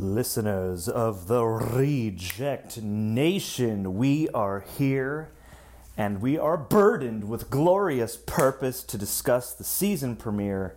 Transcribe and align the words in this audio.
Listeners 0.00 0.88
of 0.88 1.28
the 1.28 1.44
Reject 1.44 2.80
Nation, 2.80 3.96
we 3.98 4.30
are 4.30 4.64
here 4.78 5.30
and 5.94 6.22
we 6.22 6.38
are 6.38 6.56
burdened 6.56 7.28
with 7.28 7.50
glorious 7.50 8.16
purpose 8.16 8.82
to 8.84 8.96
discuss 8.96 9.52
the 9.52 9.62
season 9.62 10.16
premiere 10.16 10.74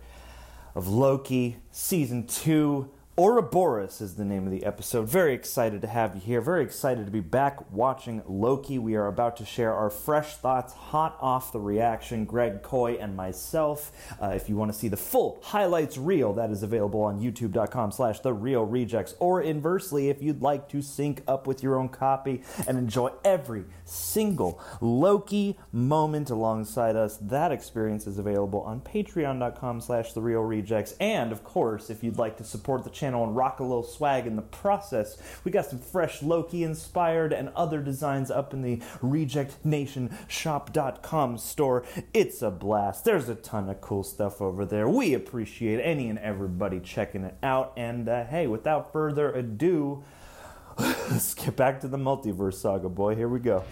of 0.74 0.88
Loki 0.88 1.56
Season 1.70 2.26
2. 2.26 2.90
Ouroboros 3.16 4.00
is 4.00 4.16
the 4.16 4.24
name 4.24 4.44
of 4.44 4.50
the 4.50 4.64
episode. 4.64 5.08
Very 5.08 5.34
excited 5.34 5.80
to 5.82 5.86
have 5.86 6.16
you 6.16 6.20
here. 6.20 6.40
Very 6.40 6.64
excited 6.64 7.04
to 7.04 7.12
be 7.12 7.20
back 7.20 7.70
watching 7.70 8.24
Loki. 8.26 8.76
We 8.76 8.96
are 8.96 9.06
about 9.06 9.36
to 9.36 9.44
share 9.44 9.72
our 9.72 9.88
fresh 9.88 10.34
thoughts, 10.34 10.72
hot 10.72 11.16
off 11.20 11.52
the 11.52 11.60
reaction. 11.60 12.24
Greg 12.24 12.62
Coy 12.62 12.94
and 12.94 13.14
myself. 13.14 13.92
Uh, 14.20 14.30
if 14.30 14.48
you 14.48 14.56
want 14.56 14.72
to 14.72 14.76
see 14.76 14.88
the 14.88 14.96
full 14.96 15.38
highlights 15.44 15.96
reel, 15.96 16.32
that 16.32 16.50
is 16.50 16.64
available 16.64 17.02
on 17.02 17.20
YouTube.com/slash 17.20 18.18
The 18.18 18.32
Reel 18.32 18.64
Rejects. 18.64 19.14
Or 19.20 19.40
inversely, 19.40 20.08
if 20.08 20.20
you'd 20.20 20.42
like 20.42 20.68
to 20.70 20.82
sync 20.82 21.22
up 21.28 21.46
with 21.46 21.62
your 21.62 21.78
own 21.78 21.90
copy 21.90 22.42
and 22.66 22.76
enjoy 22.76 23.12
every 23.24 23.66
single 23.84 24.60
Loki 24.80 25.56
moment 25.70 26.30
alongside 26.30 26.96
us, 26.96 27.16
that 27.18 27.52
experience 27.52 28.08
is 28.08 28.18
available 28.18 28.62
on 28.62 28.80
Patreon.com/slash 28.80 30.14
The 30.14 30.20
Reel 30.20 30.42
Rejects. 30.42 30.96
And 30.98 31.30
of 31.30 31.44
course, 31.44 31.90
if 31.90 32.02
you'd 32.02 32.18
like 32.18 32.38
to 32.38 32.44
support 32.44 32.82
the 32.82 32.90
channel 32.90 33.03
and 33.12 33.36
rock 33.36 33.60
a 33.60 33.62
little 33.62 33.82
swag 33.82 34.26
in 34.26 34.36
the 34.36 34.42
process. 34.42 35.18
We 35.44 35.50
got 35.50 35.66
some 35.66 35.78
fresh 35.78 36.22
Loki 36.22 36.62
inspired 36.62 37.32
and 37.32 37.50
other 37.50 37.82
designs 37.82 38.30
up 38.30 38.54
in 38.54 38.62
the 38.62 38.76
rejectnationshop.com 39.02 41.38
store. 41.38 41.84
It's 42.14 42.40
a 42.40 42.50
blast. 42.50 43.04
There's 43.04 43.28
a 43.28 43.34
ton 43.34 43.68
of 43.68 43.80
cool 43.80 44.04
stuff 44.04 44.40
over 44.40 44.64
there. 44.64 44.88
We 44.88 45.14
appreciate 45.14 45.80
any 45.80 46.08
and 46.08 46.18
everybody 46.18 46.80
checking 46.80 47.24
it 47.24 47.36
out. 47.42 47.74
And 47.76 48.08
uh, 48.08 48.24
hey, 48.24 48.46
without 48.46 48.92
further 48.92 49.32
ado, 49.32 50.02
let's 50.78 51.34
get 51.34 51.56
back 51.56 51.80
to 51.80 51.88
the 51.88 51.98
multiverse 51.98 52.54
saga, 52.54 52.88
boy. 52.88 53.14
Here 53.14 53.28
we 53.28 53.40
go. 53.40 53.64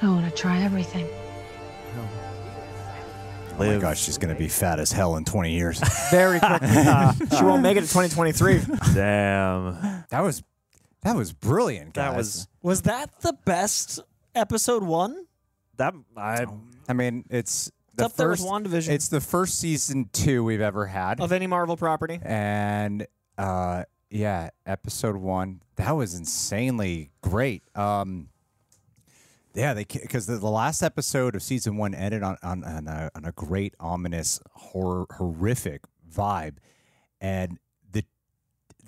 I 0.00 0.08
want 0.08 0.28
to 0.28 0.30
try 0.30 0.62
everything. 0.62 1.08
Oh 3.60 3.72
my 3.74 3.78
gosh, 3.78 4.00
she's 4.02 4.18
going 4.18 4.34
to 4.34 4.38
be 4.38 4.48
fat 4.48 4.78
as 4.80 4.92
hell 4.92 5.16
in 5.16 5.24
20 5.24 5.52
years. 5.52 5.80
very 6.10 6.38
quickly. 6.40 6.68
Uh, 6.76 7.12
she 7.36 7.44
won't 7.44 7.62
make 7.62 7.76
it 7.76 7.82
to 7.82 7.86
2023. 7.88 8.60
Damn. 8.94 10.04
that 10.10 10.20
was 10.20 10.42
that 11.02 11.14
was 11.16 11.32
brilliant, 11.32 11.94
guys. 11.94 12.10
That 12.10 12.16
was 12.16 12.48
Was 12.62 12.82
that 12.82 13.20
the 13.20 13.32
best 13.44 14.00
episode 14.34 14.82
one? 14.82 15.26
that. 15.76 15.94
I 16.16 16.46
I 16.88 16.92
mean, 16.92 17.24
it's 17.30 17.68
It's 17.68 17.72
the 17.96 18.04
up 18.06 18.16
there 18.16 18.28
with 18.28 18.40
first 18.40 18.48
WandaVision 18.50 18.88
it's 18.90 19.08
the 19.08 19.20
first 19.20 19.58
season 19.58 20.08
2 20.12 20.42
we've 20.44 20.60
ever 20.60 20.86
had. 20.86 21.20
of 21.20 21.32
any 21.32 21.46
Marvel 21.46 21.76
property. 21.76 22.18
and 22.22 23.06
uh 23.36 23.84
yeah, 24.10 24.48
episode 24.64 25.16
1, 25.16 25.60
that 25.76 25.90
was 25.92 26.14
insanely 26.14 27.10
great. 27.20 27.62
Um 27.76 28.28
yeah, 29.54 29.74
they 29.74 29.84
because 29.84 30.26
the, 30.26 30.36
the 30.36 30.48
last 30.48 30.82
episode 30.82 31.34
of 31.34 31.42
season 31.42 31.76
one 31.76 31.94
ended 31.94 32.22
on 32.22 32.36
on, 32.42 32.64
on, 32.64 32.86
a, 32.86 33.10
on 33.14 33.24
a 33.24 33.32
great 33.32 33.74
ominous 33.80 34.40
horror 34.52 35.06
horrific 35.10 35.82
vibe, 36.10 36.56
and 37.20 37.58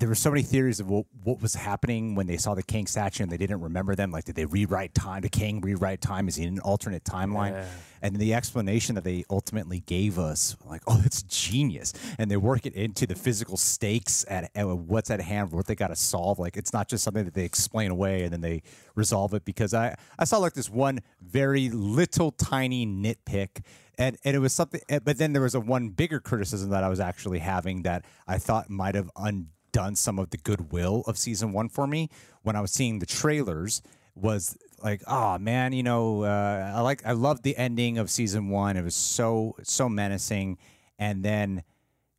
there 0.00 0.08
were 0.08 0.14
so 0.14 0.30
many 0.30 0.42
theories 0.42 0.80
of 0.80 0.88
what, 0.88 1.04
what 1.22 1.42
was 1.42 1.54
happening 1.54 2.14
when 2.14 2.26
they 2.26 2.38
saw 2.38 2.54
the 2.54 2.62
Kang 2.62 2.86
statue 2.86 3.22
and 3.22 3.30
they 3.30 3.36
didn't 3.36 3.60
remember 3.60 3.94
them. 3.94 4.10
Like, 4.10 4.24
did 4.24 4.34
they 4.34 4.46
rewrite 4.46 4.94
time? 4.94 5.20
Did 5.20 5.32
Kang 5.32 5.60
rewrite 5.60 6.00
time? 6.00 6.26
Is 6.26 6.36
he 6.36 6.44
in 6.44 6.54
an 6.54 6.60
alternate 6.60 7.04
timeline? 7.04 7.52
Yeah. 7.52 7.66
And 8.00 8.16
the 8.16 8.32
explanation 8.32 8.94
that 8.94 9.04
they 9.04 9.24
ultimately 9.28 9.80
gave 9.80 10.18
us, 10.18 10.56
like, 10.64 10.80
oh, 10.86 11.02
it's 11.04 11.22
genius. 11.24 11.92
And 12.18 12.30
they 12.30 12.38
work 12.38 12.64
it 12.64 12.72
into 12.72 13.06
the 13.06 13.14
physical 13.14 13.58
stakes 13.58 14.24
at, 14.26 14.50
at 14.54 14.66
what's 14.66 15.10
at 15.10 15.20
hand, 15.20 15.52
what 15.52 15.66
they 15.66 15.74
got 15.74 15.88
to 15.88 15.96
solve. 15.96 16.38
Like, 16.38 16.56
it's 16.56 16.72
not 16.72 16.88
just 16.88 17.04
something 17.04 17.26
that 17.26 17.34
they 17.34 17.44
explain 17.44 17.90
away 17.90 18.22
and 18.22 18.32
then 18.32 18.40
they 18.40 18.62
resolve 18.94 19.34
it. 19.34 19.44
Because 19.44 19.74
I, 19.74 19.96
I 20.18 20.24
saw 20.24 20.38
like 20.38 20.54
this 20.54 20.70
one 20.70 21.00
very 21.20 21.68
little 21.68 22.30
tiny 22.30 22.86
nitpick. 22.86 23.62
And, 23.98 24.16
and 24.24 24.34
it 24.34 24.38
was 24.38 24.54
something, 24.54 24.80
but 24.88 25.18
then 25.18 25.34
there 25.34 25.42
was 25.42 25.54
a 25.54 25.60
one 25.60 25.90
bigger 25.90 26.20
criticism 26.20 26.70
that 26.70 26.82
I 26.82 26.88
was 26.88 27.00
actually 27.00 27.40
having 27.40 27.82
that 27.82 28.06
I 28.26 28.38
thought 28.38 28.70
might 28.70 28.94
have 28.94 29.10
undone 29.14 29.48
some 29.94 30.18
of 30.18 30.30
the 30.30 30.36
goodwill 30.36 31.02
of 31.06 31.16
season 31.16 31.52
one 31.52 31.68
for 31.68 31.86
me 31.86 32.08
when 32.42 32.56
I 32.56 32.60
was 32.60 32.72
seeing 32.72 32.98
the 32.98 33.06
trailers 33.06 33.82
was 34.14 34.56
like, 34.82 35.02
oh 35.06 35.38
man, 35.38 35.72
you 35.72 35.82
know, 35.82 36.24
uh, 36.24 36.72
I 36.76 36.80
like, 36.80 37.04
I 37.04 37.12
loved 37.12 37.42
the 37.42 37.56
ending 37.56 37.98
of 37.98 38.10
season 38.10 38.48
one. 38.48 38.76
It 38.76 38.84
was 38.84 38.94
so, 38.94 39.56
so 39.62 39.88
menacing. 39.88 40.58
And 40.98 41.22
then 41.24 41.62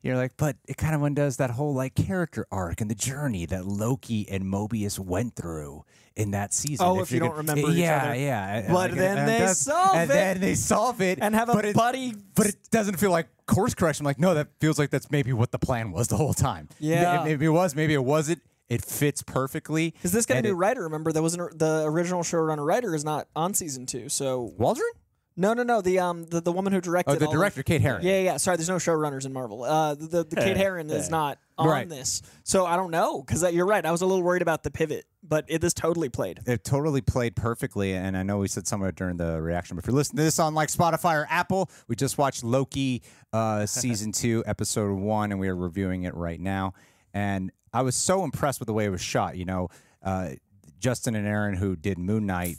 you're 0.01 0.15
like, 0.15 0.33
but 0.37 0.55
it 0.67 0.77
kind 0.77 0.95
of 0.95 1.03
undoes 1.03 1.37
that 1.37 1.51
whole 1.51 1.73
like 1.73 1.95
character 1.95 2.45
arc 2.51 2.81
and 2.81 2.89
the 2.89 2.95
journey 2.95 3.45
that 3.45 3.65
Loki 3.65 4.27
and 4.29 4.43
Mobius 4.43 4.97
went 4.99 5.35
through 5.35 5.83
in 6.15 6.31
that 6.31 6.53
season. 6.53 6.85
Oh, 6.85 7.01
if 7.01 7.11
you 7.11 7.19
you're 7.19 7.27
don't 7.27 7.37
remember 7.37 7.71
yeah, 7.71 8.03
other. 8.05 8.15
yeah. 8.15 8.61
But 8.67 8.73
Like, 8.73 8.91
then 8.93 9.17
and 9.19 9.27
they 9.27 9.31
that's- 9.39 9.59
solve 9.61 9.95
and 9.95 10.09
it. 10.09 10.13
then 10.13 10.39
they 10.41 10.55
solve 10.55 11.01
it 11.01 11.19
And 11.21 11.33
have 11.35 11.49
a 11.49 11.53
but 11.53 11.65
it- 11.65 11.75
buddy- 11.75 12.13
But 12.35 12.47
it 12.47 12.55
doesn't 12.71 12.97
feel 12.97 13.11
like 13.11 13.27
course 13.45 13.73
correction. 13.73 14.03
I'm 14.03 14.09
like, 14.09 14.19
no, 14.19 14.33
that 14.33 14.47
feels 14.59 14.77
like 14.79 14.89
that's 14.89 15.09
maybe 15.11 15.31
what 15.33 15.51
the 15.51 15.59
plan 15.59 15.91
was 15.91 16.07
the 16.09 16.17
whole 16.17 16.33
time. 16.33 16.67
Yeah. 16.79 17.23
maybe 17.23 17.45
it 17.45 17.49
was, 17.49 17.75
maybe 17.75 17.93
it 17.93 18.03
wasn't. 18.03 18.41
It 18.69 18.85
fits 18.85 19.21
perfectly. 19.21 19.93
Is 20.01 20.13
this 20.13 20.25
got 20.25 20.35
a 20.35 20.37
And 20.37 20.45
new 20.45 20.51
it- 20.51 20.55
writer. 20.55 20.83
Remember, 20.83 21.11
that 21.11 21.21
wasn't 21.21 21.59
the 21.59 21.83
original 21.85 22.23
showrunner 22.23 22.65
writer 22.65 22.95
is 22.95 23.03
not 23.03 23.27
on 23.35 23.53
season 23.53 23.85
two. 23.85 24.07
So 24.09 24.53
Waldron? 24.57 24.87
No, 25.37 25.53
no, 25.53 25.63
no. 25.63 25.81
The 25.81 25.99
um 25.99 26.25
the, 26.25 26.41
the 26.41 26.51
woman 26.51 26.73
who 26.73 26.81
directed 26.81 27.11
Oh, 27.11 27.15
the 27.15 27.25
all 27.25 27.31
of- 27.31 27.37
director, 27.37 27.63
Kate 27.63 27.81
Herron. 27.81 28.03
Yeah, 28.05 28.19
yeah. 28.19 28.37
Sorry, 28.37 28.57
there's 28.57 28.69
no 28.69 28.75
showrunners 28.77 29.25
in 29.25 29.33
Marvel. 29.33 29.63
Uh, 29.63 29.95
the 29.95 30.07
the, 30.07 30.23
the 30.23 30.35
Kate 30.35 30.57
Herron 30.57 30.89
is 30.89 31.09
not 31.09 31.37
on 31.57 31.67
Right. 31.67 31.87
this. 31.87 32.21
So 32.43 32.65
I 32.65 32.75
don't 32.75 32.91
know 32.91 33.21
because 33.21 33.43
you're 33.53 33.65
right. 33.65 33.85
I 33.85 33.91
was 33.91 34.01
a 34.01 34.05
little 34.05 34.23
worried 34.23 34.41
about 34.41 34.63
the 34.63 34.71
pivot, 34.71 35.05
but 35.23 35.45
it 35.47 35.61
this 35.61 35.73
totally 35.73 36.09
played. 36.09 36.39
It 36.47 36.63
totally 36.63 37.01
played 37.01 37.35
perfectly, 37.35 37.93
and 37.93 38.17
I 38.17 38.23
know 38.23 38.39
we 38.39 38.47
said 38.47 38.67
some 38.67 38.81
of 38.81 38.87
it 38.89 38.95
during 38.95 39.17
the 39.17 39.41
reaction. 39.41 39.75
But 39.75 39.83
if 39.83 39.87
you're 39.87 39.95
listening 39.95 40.17
to 40.17 40.23
this 40.23 40.39
on 40.39 40.53
like 40.55 40.69
Spotify 40.69 41.21
or 41.21 41.27
Apple, 41.29 41.69
we 41.87 41.95
just 41.95 42.17
watched 42.17 42.43
Loki 42.43 43.01
uh, 43.31 43.65
season 43.65 44.11
two, 44.13 44.43
episode 44.45 44.93
one, 44.97 45.31
and 45.31 45.39
we 45.39 45.47
are 45.47 45.55
reviewing 45.55 46.03
it 46.03 46.15
right 46.15 46.39
now. 46.39 46.73
And 47.13 47.51
I 47.73 47.83
was 47.83 47.95
so 47.95 48.23
impressed 48.23 48.59
with 48.59 48.67
the 48.67 48.73
way 48.73 48.85
it 48.85 48.89
was 48.89 49.01
shot. 49.01 49.37
You 49.37 49.45
know, 49.45 49.69
uh, 50.03 50.31
Justin 50.79 51.15
and 51.15 51.27
Aaron, 51.27 51.55
who 51.55 51.75
did 51.75 51.97
Moon 51.99 52.25
Knight, 52.25 52.57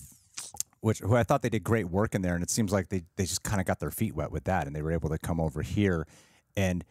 which 0.82 0.98
who 0.98 1.16
I 1.16 1.22
thought 1.22 1.40
they 1.42 1.48
did 1.48 1.64
great 1.64 1.88
work 1.88 2.14
in 2.14 2.20
there, 2.20 2.34
and 2.34 2.42
it 2.42 2.50
seems 2.50 2.70
like 2.70 2.90
they 2.90 3.02
they 3.16 3.24
just 3.24 3.42
kind 3.42 3.60
of 3.60 3.66
got 3.66 3.80
their 3.80 3.90
feet 3.90 4.14
wet 4.14 4.30
with 4.30 4.44
that, 4.44 4.66
and 4.66 4.76
they 4.76 4.82
were 4.82 4.92
able 4.92 5.08
to 5.08 5.18
come 5.18 5.40
over 5.40 5.62
here 5.62 6.06
and 6.56 6.84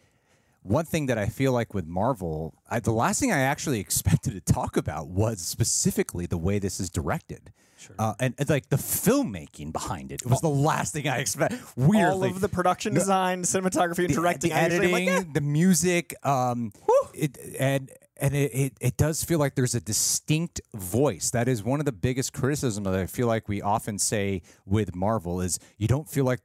one 0.63 0.85
thing 0.85 1.07
that 1.07 1.17
I 1.17 1.25
feel 1.25 1.53
like 1.53 1.73
with 1.73 1.87
Marvel, 1.87 2.53
I, 2.69 2.79
the 2.79 2.91
last 2.91 3.19
thing 3.19 3.31
I 3.31 3.39
actually 3.39 3.79
expected 3.87 4.33
to 4.33 4.53
talk 4.53 4.77
about 4.77 5.07
was 5.07 5.39
specifically 5.41 6.25
the 6.25 6.37
way 6.37 6.59
this 6.59 6.79
is 6.79 6.89
directed. 6.89 7.51
Uh, 7.97 8.13
and, 8.19 8.35
and 8.37 8.47
like 8.47 8.69
the 8.69 8.75
filmmaking 8.75 9.73
behind 9.73 10.11
it. 10.11 10.21
It 10.21 10.27
was 10.27 10.39
the 10.41 10.47
last 10.49 10.93
thing 10.93 11.07
I 11.07 11.17
expected. 11.17 11.59
Weirdly, 11.75 12.03
All 12.03 12.23
of 12.23 12.39
the 12.39 12.47
production 12.47 12.93
design, 12.93 13.41
cinematography, 13.41 14.05
and 14.05 14.09
the- 14.09 14.13
directing. 14.13 14.51
the, 14.51 14.55
I 14.55 14.65
usually 14.65 14.87
am 14.87 14.93
editing, 14.93 15.15
like, 15.15 15.25
yeah. 15.25 15.33
the 15.33 15.41
music, 15.41 16.13
um, 16.23 16.73
it, 17.15 17.39
and 17.57 17.89
and 18.21 18.35
it, 18.35 18.51
it, 18.53 18.73
it 18.79 18.97
does 18.97 19.23
feel 19.23 19.39
like 19.39 19.55
there's 19.55 19.75
a 19.75 19.81
distinct 19.81 20.61
voice. 20.75 21.31
That 21.31 21.47
is 21.47 21.63
one 21.63 21.79
of 21.79 21.85
the 21.85 21.91
biggest 21.91 22.31
criticisms 22.31 22.85
that 22.85 22.93
I 22.95 23.07
feel 23.07 23.27
like 23.27 23.49
we 23.49 23.61
often 23.61 23.97
say 23.97 24.43
with 24.65 24.95
Marvel 24.95 25.41
is 25.41 25.59
you 25.77 25.87
don't 25.87 26.07
feel 26.07 26.23
like 26.23 26.39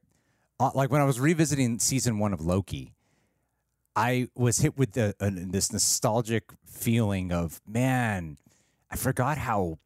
uh, 0.59 0.71
like 0.75 0.91
when 0.91 1.03
I 1.03 1.05
was 1.05 1.21
revisiting 1.21 1.79
season 1.79 2.19
one 2.19 2.33
of 2.33 2.41
Loki. 2.41 2.95
I 3.95 4.29
was 4.35 4.59
hit 4.59 4.77
with 4.77 4.93
the, 4.93 5.15
uh, 5.21 5.31
this 5.33 5.73
nostalgic 5.73 6.45
feeling 6.67 7.33
of 7.33 7.61
man, 7.67 8.37
I 8.91 8.97
forgot 8.97 9.39
how 9.39 9.79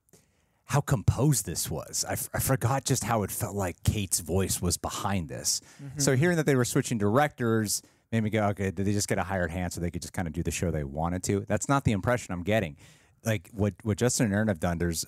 how 0.64 0.80
composed 0.80 1.46
this 1.46 1.68
was. 1.68 2.04
I, 2.08 2.12
f- 2.12 2.30
I 2.32 2.38
forgot 2.38 2.84
just 2.84 3.02
how 3.02 3.24
it 3.24 3.32
felt 3.32 3.56
like 3.56 3.82
Kate's 3.82 4.20
voice 4.20 4.62
was 4.62 4.76
behind 4.76 5.28
this. 5.28 5.60
So 5.96 6.14
hearing 6.14 6.36
that 6.36 6.46
they 6.46 6.54
were 6.54 6.64
switching 6.64 6.96
directors 6.98 7.82
made 8.12 8.22
me 8.22 8.30
go, 8.30 8.44
okay, 8.48 8.70
did 8.70 8.86
they 8.86 8.92
just 8.92 9.08
get 9.08 9.18
a 9.18 9.22
hired 9.22 9.50
hand 9.50 9.72
so 9.72 9.80
they 9.80 9.90
could 9.90 10.02
just 10.02 10.12
kind 10.12 10.26
of 10.28 10.34
do 10.34 10.42
the 10.42 10.50
show 10.50 10.70
they 10.70 10.84
wanted 10.84 11.22
to? 11.24 11.44
That's 11.48 11.68
not 11.68 11.84
the 11.84 11.92
impression 11.92 12.32
I'm 12.32 12.42
getting. 12.42 12.76
Like 13.24 13.50
what 13.52 13.74
what 13.82 13.98
Justin 13.98 14.26
and 14.26 14.34
Aaron 14.34 14.48
have 14.48 14.60
done, 14.60 14.78
there's 14.78 15.04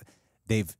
they've 0.46 0.74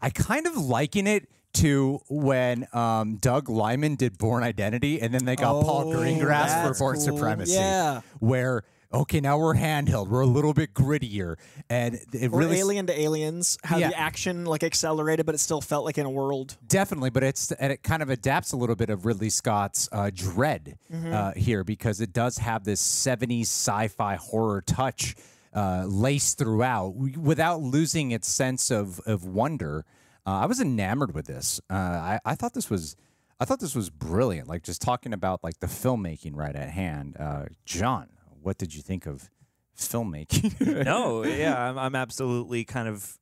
I 0.00 0.10
kind 0.10 0.46
of 0.46 0.56
liken 0.56 1.06
it 1.06 1.28
to 1.54 2.00
when 2.08 2.66
um, 2.72 3.16
Doug 3.16 3.48
Liman 3.48 3.94
did 3.96 4.18
Bourne 4.18 4.42
Identity, 4.42 5.00
and 5.00 5.12
then 5.14 5.24
they 5.24 5.34
got 5.36 5.62
Paul 5.64 5.92
Oh, 5.92 5.96
Greengrass 5.96 6.66
for 6.66 6.74
Bourne 6.78 6.96
cool. 6.96 7.04
Supremacy. 7.16 7.52
Yeah. 7.52 8.02
Where 8.20 8.64
okay, 8.92 9.20
now 9.20 9.38
we're 9.38 9.54
handheld, 9.54 10.08
we're 10.08 10.20
a 10.20 10.26
little 10.26 10.54
bit 10.54 10.72
grittier, 10.74 11.36
and 11.68 11.94
it 12.12 12.32
Or 12.32 12.38
really 12.38 12.58
Alien 12.58 12.86
to 12.86 12.98
Aliens, 13.00 13.58
how 13.64 13.76
Yeah. 13.78 13.88
the 13.90 13.98
action 13.98 14.44
like 14.46 14.62
accelerated, 14.62 15.26
but 15.26 15.34
it 15.34 15.38
still 15.38 15.60
felt 15.60 15.84
like 15.84 15.98
in 15.98 16.06
a 16.06 16.10
world. 16.10 16.56
Definitely, 16.66 17.10
but 17.10 17.22
it's 17.22 17.52
and 17.52 17.72
it 17.72 17.82
kind 17.82 18.02
of 18.02 18.10
adapts 18.10 18.52
a 18.52 18.56
little 18.56 18.76
bit 18.76 18.90
of 18.90 19.04
Ridley 19.06 19.30
Scott's 19.30 19.88
uh, 19.92 20.10
Dread 20.14 20.78
uh, 20.92 21.32
here 21.32 21.64
because 21.64 22.00
it 22.00 22.12
does 22.12 22.38
have 22.38 22.64
this 22.64 22.80
'70s 22.80 23.42
sci-fi 23.42 24.16
horror 24.16 24.62
touch 24.62 25.14
uh, 25.54 25.84
laced 25.86 26.38
throughout 26.38 26.94
without 27.16 27.60
losing 27.60 28.10
its 28.10 28.28
sense 28.28 28.70
of 28.70 29.00
of 29.06 29.24
wonder. 29.24 29.84
Uh, 30.26 30.40
I 30.40 30.46
was 30.46 30.60
enamored 30.60 31.14
with 31.14 31.26
this. 31.26 31.58
Uh, 31.70 31.74
I, 31.74 32.20
I 32.24 32.34
thought 32.34 32.52
this 32.52 32.68
was 32.68 32.96
I 33.40 33.44
thought 33.44 33.60
this 33.60 33.74
was 33.74 33.88
brilliant. 33.88 34.46
Like 34.48 34.62
just 34.62 34.82
talking 34.82 35.12
about 35.14 35.42
like 35.44 35.60
the 35.60 35.66
filmmaking 35.68 36.32
right 36.34 36.54
at 36.54 36.70
hand. 36.70 37.16
Uh, 37.18 37.44
John, 37.64 38.08
what 38.42 38.58
did 38.58 38.74
you 38.74 38.82
think 38.82 39.06
of 39.06 39.30
filmmaking? 39.76 40.84
no, 40.84 41.24
yeah, 41.24 41.68
I'm, 41.68 41.78
I'm 41.78 41.94
absolutely 41.94 42.64
kind 42.64 42.88
of. 42.88 43.18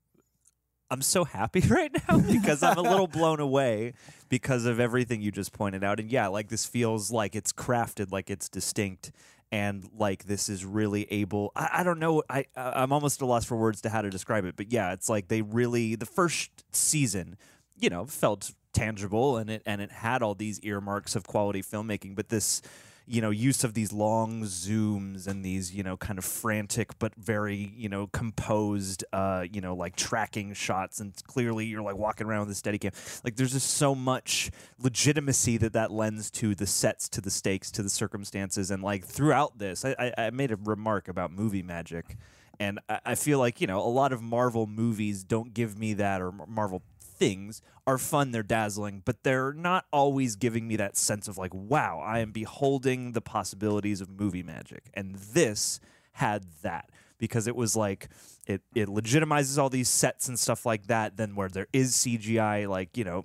I'm 0.88 1.02
so 1.02 1.24
happy 1.24 1.60
right 1.68 1.90
now 2.08 2.18
because 2.18 2.62
I'm 2.62 2.78
a 2.78 2.82
little 2.82 3.08
blown 3.08 3.40
away 3.40 3.94
because 4.28 4.66
of 4.66 4.78
everything 4.78 5.20
you 5.20 5.32
just 5.32 5.52
pointed 5.52 5.82
out. 5.82 5.98
And 5.98 6.12
yeah, 6.12 6.28
like 6.28 6.48
this 6.48 6.64
feels 6.64 7.10
like 7.10 7.34
it's 7.34 7.52
crafted, 7.52 8.12
like 8.12 8.30
it's 8.30 8.48
distinct, 8.48 9.10
and 9.50 9.88
like 9.96 10.24
this 10.24 10.48
is 10.48 10.64
really 10.64 11.06
able. 11.10 11.50
I, 11.56 11.69
I 11.74 11.82
don't 11.82 11.98
know. 11.98 12.22
I 12.30 12.44
I'm 12.56 12.92
almost 12.92 13.20
at 13.20 13.24
a 13.24 13.26
loss 13.26 13.44
for 13.44 13.56
words 13.56 13.80
to 13.82 13.88
how 13.90 14.02
to 14.02 14.10
describe 14.10 14.44
it. 14.44 14.56
But 14.56 14.70
yeah, 14.72 14.92
it's 14.92 15.08
like 15.08 15.28
they 15.28 15.42
really 15.42 15.96
the 15.96 16.06
first 16.06 16.50
season, 16.72 17.36
you 17.78 17.90
know, 17.90 18.06
felt 18.06 18.52
tangible 18.72 19.38
and 19.38 19.48
it 19.48 19.62
and 19.66 19.80
it 19.80 19.90
had 19.90 20.22
all 20.22 20.34
these 20.34 20.60
earmarks 20.60 21.16
of 21.16 21.26
quality 21.26 21.62
filmmaking. 21.62 22.14
But 22.14 22.28
this 22.28 22.62
you 23.06 23.20
know 23.20 23.31
use 23.31 23.62
of 23.62 23.75
these 23.75 23.93
long 23.93 24.43
zooms 24.43 25.26
and 25.26 25.44
these 25.44 25.73
you 25.73 25.82
know 25.82 25.97
kind 25.97 26.19
of 26.19 26.25
frantic 26.25 26.99
but 26.99 27.14
very 27.14 27.73
you 27.76 27.88
know 27.88 28.08
composed 28.08 29.05
uh 29.12 29.44
you 29.50 29.61
know 29.61 29.75
like 29.75 29.94
tracking 29.94 30.53
shots 30.53 31.00
and 31.00 31.14
clearly 31.26 31.67
you're 31.67 31.82
like 31.82 31.97
walking 31.97 32.26
around 32.26 32.41
with 32.41 32.50
a 32.50 32.55
steady 32.55 32.79
cam. 32.79 32.93
Like 33.25 33.37
there's 33.37 33.53
just 33.53 33.70
so 33.70 33.94
much 33.94 34.50
legitimacy 34.79 35.56
that 35.58 35.73
that 35.75 35.93
lends 35.93 36.31
to 36.32 36.55
the 36.55 36.67
sets 36.67 37.08
to 37.11 37.20
the 37.20 37.31
stakes 37.31 37.70
to 37.73 37.82
the 37.82 37.91
circumstances. 37.91 38.70
And 38.70 38.82
like 38.82 39.05
throughout 39.05 39.58
this 39.58 39.85
i 39.85 39.94
i, 39.99 40.26
I 40.26 40.31
made 40.31 40.50
a 40.50 40.56
remark 40.56 41.08
about 41.08 41.32
movie 41.32 41.62
magic. 41.62 42.17
And 42.58 42.81
I, 42.88 43.00
I 43.06 43.14
feel 43.14 43.38
like 43.38 43.61
you 43.61 43.67
know 43.67 43.79
a 43.79 43.88
lot 43.88 44.12
of 44.12 44.20
marvel 44.20 44.67
movies 44.67 45.23
don't 45.23 45.55
give 45.55 45.79
me 45.79 45.94
that 45.94 46.20
or 46.20 46.32
marvel 46.32 46.82
things 47.16 47.62
are 47.86 47.98
fun, 47.98 48.32
they're 48.32 48.42
dazzling, 48.42 49.02
but 49.04 49.22
they're 49.22 49.52
not 49.52 49.86
always 49.92 50.36
giving 50.36 50.66
me 50.66 50.76
that 50.76 50.96
sense 50.96 51.28
of 51.28 51.38
like, 51.38 51.54
wow, 51.54 52.02
I 52.04 52.18
am 52.18 52.32
beholding 52.32 53.12
the 53.12 53.20
possibilities 53.20 54.00
of 54.00 54.10
movie 54.10 54.42
magic. 54.42 54.90
And 54.94 55.14
this 55.14 55.80
had 56.12 56.46
that 56.62 56.90
because 57.18 57.46
it 57.46 57.56
was 57.56 57.76
like 57.76 58.08
it 58.46 58.62
it 58.74 58.88
legitimizes 58.88 59.58
all 59.58 59.70
these 59.70 59.88
sets 59.88 60.28
and 60.28 60.38
stuff 60.38 60.66
like 60.66 60.86
that. 60.86 61.16
Then 61.16 61.34
where 61.34 61.48
there 61.48 61.68
is 61.72 61.94
CGI, 61.94 62.68
like 62.68 62.96
you 62.96 63.04
know, 63.04 63.24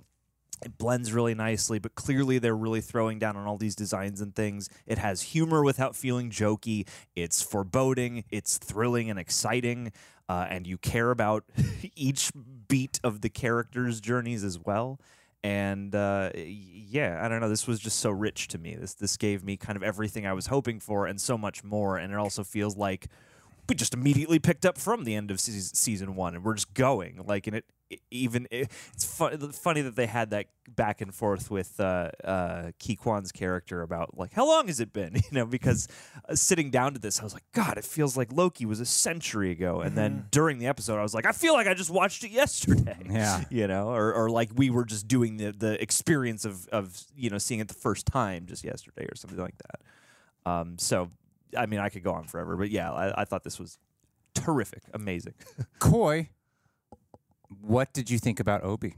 it 0.64 0.78
blends 0.78 1.12
really 1.12 1.34
nicely, 1.34 1.78
but 1.78 1.94
clearly 1.94 2.38
they're 2.38 2.56
really 2.56 2.80
throwing 2.80 3.18
down 3.18 3.36
on 3.36 3.46
all 3.46 3.58
these 3.58 3.74
designs 3.74 4.20
and 4.20 4.34
things. 4.34 4.68
It 4.86 4.98
has 4.98 5.22
humor 5.22 5.62
without 5.62 5.96
feeling 5.96 6.30
jokey. 6.30 6.86
It's 7.16 7.42
foreboding. 7.42 8.24
It's 8.30 8.58
thrilling 8.58 9.10
and 9.10 9.18
exciting 9.18 9.92
uh, 10.32 10.46
and 10.48 10.66
you 10.66 10.78
care 10.78 11.10
about 11.10 11.44
each 11.94 12.32
beat 12.66 12.98
of 13.04 13.20
the 13.20 13.28
characters' 13.28 14.00
journeys 14.00 14.44
as 14.44 14.58
well. 14.58 14.98
And 15.44 15.94
uh, 15.94 16.30
yeah, 16.34 17.20
I 17.22 17.28
don't 17.28 17.40
know. 17.40 17.50
This 17.50 17.66
was 17.66 17.78
just 17.78 17.98
so 17.98 18.10
rich 18.10 18.48
to 18.48 18.58
me. 18.58 18.74
This 18.74 18.94
this 18.94 19.18
gave 19.18 19.44
me 19.44 19.58
kind 19.58 19.76
of 19.76 19.82
everything 19.82 20.26
I 20.26 20.32
was 20.32 20.46
hoping 20.46 20.80
for 20.80 21.06
and 21.06 21.20
so 21.20 21.36
much 21.36 21.62
more. 21.62 21.98
And 21.98 22.14
it 22.14 22.16
also 22.16 22.44
feels 22.44 22.78
like 22.78 23.08
we 23.68 23.74
just 23.74 23.94
immediately 23.94 24.38
picked 24.38 24.66
up 24.66 24.78
from 24.78 25.04
the 25.04 25.14
end 25.14 25.30
of 25.30 25.40
season 25.40 26.14
one, 26.14 26.34
and 26.34 26.44
we're 26.44 26.54
just 26.54 26.74
going 26.74 27.22
like, 27.26 27.46
and 27.46 27.56
it 27.56 27.64
even 28.10 28.46
it's 28.50 29.04
funny 29.04 29.82
that 29.82 29.96
they 29.96 30.06
had 30.06 30.30
that 30.30 30.46
back 30.68 31.00
and 31.00 31.14
forth 31.14 31.50
with 31.50 31.78
uh, 31.80 32.10
uh, 32.24 32.70
Ke 32.80 32.96
Quan's 32.98 33.32
character 33.32 33.82
about 33.82 34.16
like 34.16 34.32
how 34.32 34.46
long 34.46 34.66
has 34.68 34.80
it 34.80 34.92
been, 34.92 35.14
you 35.16 35.22
know? 35.32 35.46
Because 35.46 35.88
uh, 36.28 36.34
sitting 36.34 36.70
down 36.70 36.94
to 36.94 37.00
this, 37.00 37.20
I 37.20 37.24
was 37.24 37.34
like, 37.34 37.44
God, 37.52 37.78
it 37.78 37.84
feels 37.84 38.16
like 38.16 38.32
Loki 38.32 38.66
was 38.66 38.80
a 38.80 38.86
century 38.86 39.50
ago. 39.50 39.80
And 39.80 39.90
mm-hmm. 39.90 39.96
then 39.96 40.26
during 40.30 40.58
the 40.58 40.66
episode, 40.66 40.98
I 40.98 41.02
was 41.02 41.14
like, 41.14 41.26
I 41.26 41.32
feel 41.32 41.54
like 41.54 41.66
I 41.66 41.74
just 41.74 41.90
watched 41.90 42.24
it 42.24 42.30
yesterday. 42.30 42.96
Yeah, 43.12 43.44
you 43.50 43.66
know, 43.66 43.88
or, 43.88 44.14
or 44.14 44.30
like 44.30 44.50
we 44.54 44.70
were 44.70 44.84
just 44.84 45.06
doing 45.06 45.36
the 45.36 45.52
the 45.52 45.80
experience 45.82 46.44
of 46.44 46.66
of 46.68 47.04
you 47.14 47.28
know 47.30 47.38
seeing 47.38 47.60
it 47.60 47.68
the 47.68 47.74
first 47.74 48.06
time 48.06 48.46
just 48.46 48.64
yesterday 48.64 49.04
or 49.04 49.16
something 49.16 49.38
like 49.38 49.56
that. 49.58 50.50
Um, 50.50 50.78
so 50.78 51.10
I 51.56 51.66
mean, 51.66 51.80
I 51.80 51.88
could 51.88 52.02
go 52.02 52.12
on 52.12 52.24
forever, 52.24 52.56
but 52.56 52.70
yeah, 52.70 52.90
I, 52.92 53.22
I 53.22 53.24
thought 53.24 53.44
this 53.44 53.58
was 53.58 53.78
terrific, 54.34 54.82
amazing. 54.94 55.34
Coy, 55.78 56.30
what 57.60 57.92
did 57.92 58.10
you 58.10 58.18
think 58.18 58.40
about 58.40 58.64
Obi? 58.64 58.94